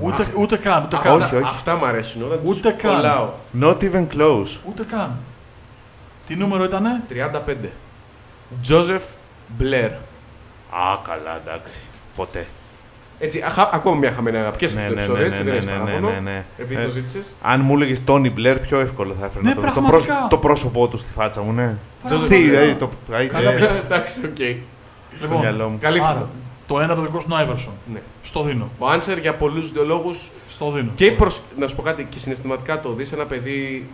[0.00, 0.82] Ούτε, ούτε καν.
[0.84, 1.22] Ούτε Α, καν.
[1.22, 1.44] όχι, όχι.
[1.44, 2.22] Αυτά μου αρέσουν.
[2.22, 2.94] Όταν τους Ούτε καν.
[2.94, 3.28] κολλάω.
[3.60, 4.56] Not even close.
[4.68, 5.16] Ούτε καν.
[6.26, 7.68] Τι νούμερο ήτανε; 35.
[8.68, 9.06] Joseph
[9.60, 9.90] Blair.
[10.70, 11.78] Α, καλά, εντάξει.
[12.16, 12.46] Ποτέ.
[13.20, 14.56] Έτσι, αχα, ακόμα μια χαμένη αγάπη.
[14.56, 16.10] Και σε Ναι, αυτό το ναι, επεισόδιο, ναι, έτσι, ναι, δεν ναι, έχεις ναι, παράπονο.
[16.10, 16.44] ναι, ναι.
[16.58, 17.34] Επειδή Ε, το ζήτησες.
[17.42, 20.14] Αν μου έλεγες Tony Blair, πιο εύκολο θα έφερνα Ναι, το, το, πραγματικά.
[20.14, 21.74] πρόσ- το πρόσωπό του στη φάτσα μου, ναι.
[22.08, 22.54] Joseph Τι, Blair.
[22.54, 24.36] ε, το, ε, Καλά, ε, Εντάξει, οκ.
[25.22, 25.78] στο μυαλό μου.
[25.80, 26.28] Καλή άρα, φορά.
[26.68, 27.72] Το ένα το δικό σου Άιβερσον.
[27.92, 28.02] Ναι.
[28.22, 28.70] Στο δίνω.
[28.78, 30.90] Ο Answer για πολλούς ιδεολόγους Στο δίνω.
[30.94, 33.88] και προς, να σου πω κάτι και συναισθηματικά το δεις ένα παιδί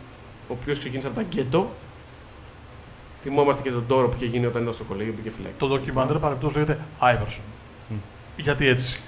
[0.48, 1.70] ο οποίος ξεκίνησε από τα γκέτο.
[3.22, 5.54] Θυμόμαστε και τον ντόρο που είχε γίνει όταν ήταν στο κολέγιο, μπήκε φυλακή.
[5.58, 7.44] Το ντοκιμαντέρ παρεπτός λέγεται Άιβερσον.
[7.88, 7.94] Μμ.
[8.36, 9.00] Γιατί έτσι.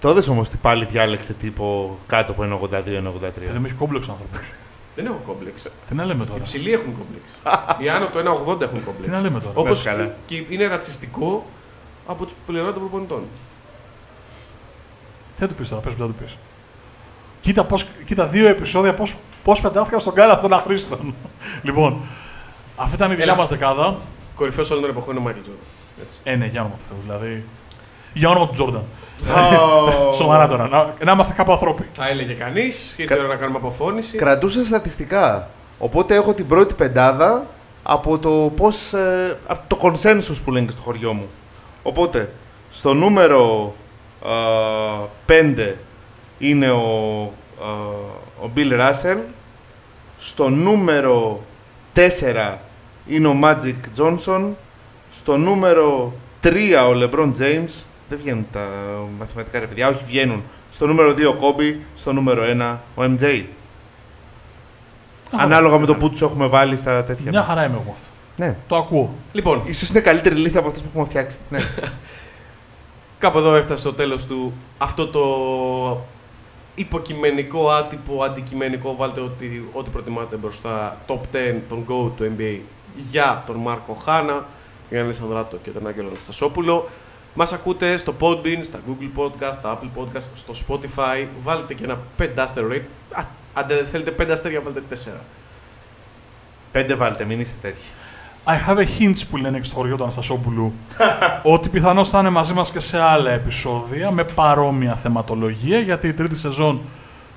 [0.00, 2.42] Το δες όμως τι πάλι διάλεξε τύπο κάτω από
[2.72, 2.82] 1,82-1,83.
[2.86, 4.38] Ε, δεν με έχει κόμπλεξ ο άνθρωπος.
[4.96, 5.62] Δεν έχω κόμπλεξ.
[5.88, 6.42] Τι να λέμε Οι τώρα.
[6.42, 7.24] ψηλοί έχουν κόμπλεξ.
[7.82, 9.06] Οι άνω το 1,80 έχουν Τι κόμπλεξ.
[9.08, 9.52] να λέμε τώρα.
[9.54, 10.14] Όπως Λες καλά.
[10.26, 11.46] και είναι ρατσιστικό
[12.06, 13.22] από τους πλευρά των προπονητών.
[15.34, 16.36] Τι θα του πεις τώρα, πες μου, τι θα του πεις.
[17.40, 21.14] Κοίτα, πώς, κοίτα δύο επεισόδια πώς πώς πετάχτηκαν στον κάνα των αχρήστων.
[21.66, 22.00] λοιπόν,
[22.76, 23.36] αυτή ήταν η δικιά Έλα.
[23.40, 23.96] μας δεκάδα.
[24.34, 25.66] Κορυφαίος όλων των εποχών είναι ο Μάικλ Τζόρνταν.
[26.02, 26.16] Έτσι.
[26.22, 26.96] Ε, ναι, για όνομα του Θεού.
[27.02, 27.44] Δηλαδή.
[28.12, 28.82] Για όνομα του Τζόρνταν.
[30.20, 30.68] Σοβαρά τώρα.
[30.68, 31.88] Να, να είμαστε κάπου ανθρώποι.
[31.94, 34.16] Θα έλεγε κανείς, ήρθε η ώρα να κάνουμε αποφώνηση.
[34.16, 35.48] Κρατούσα στατιστικά.
[35.78, 37.46] Οπότε έχω την πρώτη πεντάδα
[37.82, 41.28] από το πώς, ε, από το consensus που λένε και στο χωριό μου.
[41.82, 42.30] Οπότε,
[42.70, 43.74] στο νούμερο
[45.26, 45.74] 5
[46.38, 47.22] είναι ο,
[47.62, 47.70] α,
[48.42, 49.18] ο Bill Russell.
[50.18, 51.42] Στο νούμερο
[51.94, 52.54] 4
[53.06, 54.48] είναι ο Magic Johnson.
[55.14, 56.12] Στο νούμερο
[56.42, 56.48] 3
[56.88, 57.72] ο LeBron James.
[58.08, 58.68] Δεν βγαίνουν τα
[59.18, 60.42] μαθηματικά ρε παιδιά, όχι βγαίνουν.
[60.72, 63.42] Στο νούμερο 2 ο Kobe, στο νούμερο 1 ο MJ.
[65.30, 67.30] Ανάλογα με το που τους έχουμε βάλει στα τέτοια.
[67.30, 68.06] Μια χαρά είμαι εγώ με αυτό.
[68.36, 68.56] Ναι.
[68.68, 69.14] Το ακούω.
[69.32, 71.36] Λοιπόν, Ίσως είναι καλύτερη λίστα από αυτές που έχουμε φτιάξει.
[71.50, 71.60] ναι.
[73.18, 75.24] κάπου εδώ έφτασε στο τέλος του αυτό το
[76.74, 78.96] υποκειμενικό, άτυπο, αντικειμενικό.
[78.96, 80.96] Βάλτε ό,τι, ό,τι προτιμάτε μπροστά.
[81.06, 82.58] Top 10 των Go του NBA
[83.10, 84.46] για τον Μάρκο Χάνα,
[84.90, 86.88] για τον Αλessandro και τον Άγγελο Αναστασόπουλο.
[87.34, 91.26] Μας ακούτε στο Podbean, στα Google Podcast, στα Apple Podcast, στο Spotify.
[91.42, 93.18] Βάλτε και ένα πεντάστερο rate.
[93.18, 93.24] Α,
[93.54, 95.20] αν δεν θέλετε πέντε αστέρια, βάλτε τέσσερα.
[96.72, 97.80] Πέντε βάλτε, μην είστε τέτοιοι.
[98.46, 100.72] I have a hint που λένε και στο χωριό του Αναστασόπουλου
[101.42, 106.12] ότι πιθανώς θα είναι μαζί μας και σε άλλα επεισόδια με παρόμοια θεματολογία γιατί η
[106.12, 106.80] τρίτη σεζόν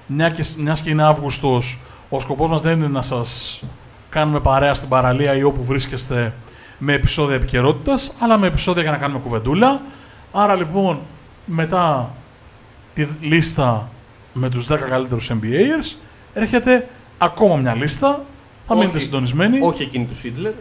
[0.07, 1.77] μια και, μιας και είναι Αύγουστος
[2.09, 3.61] ο σκοπός μας δεν είναι να σας
[4.09, 6.33] κάνουμε παρέα στην παραλία ή όπου βρίσκεστε
[6.77, 9.81] με επεισόδια επικαιρότητας, αλλά με επεισόδια για να κάνουμε κουβεντούλα.
[10.31, 10.99] Άρα λοιπόν
[11.45, 12.11] μετά
[12.93, 13.89] τη λίστα
[14.33, 15.97] με τους 10 καλύτερους NBAers
[16.33, 16.87] έρχεται
[17.17, 18.07] ακόμα μια λίστα.
[18.67, 18.79] Θα Όχι.
[18.79, 19.59] μείνετε συντονισμένοι.
[19.61, 20.53] Όχι εκείνη του Σίτλερ.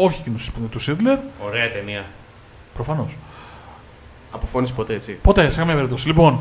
[0.00, 2.04] Όχι εκείνους του Σίτλερ, Ωραία ταινία.
[2.74, 3.16] προφανώς.
[4.30, 6.06] Αποφώνηση ποτέ έτσι; Ποτέ, σε καμία περίπτωση.
[6.06, 6.40] Λοιπόν,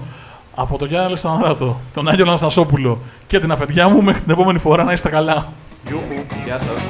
[0.55, 4.84] από τον Γιάννη Αλεξανδράτο, τον Άγγελο Αναστασόπουλο και την αφεντιά μου, μέχρι την επόμενη φορά
[4.84, 5.51] να είστε καλά.
[5.88, 6.26] Γιούχου.
[6.45, 6.82] Γεια σας.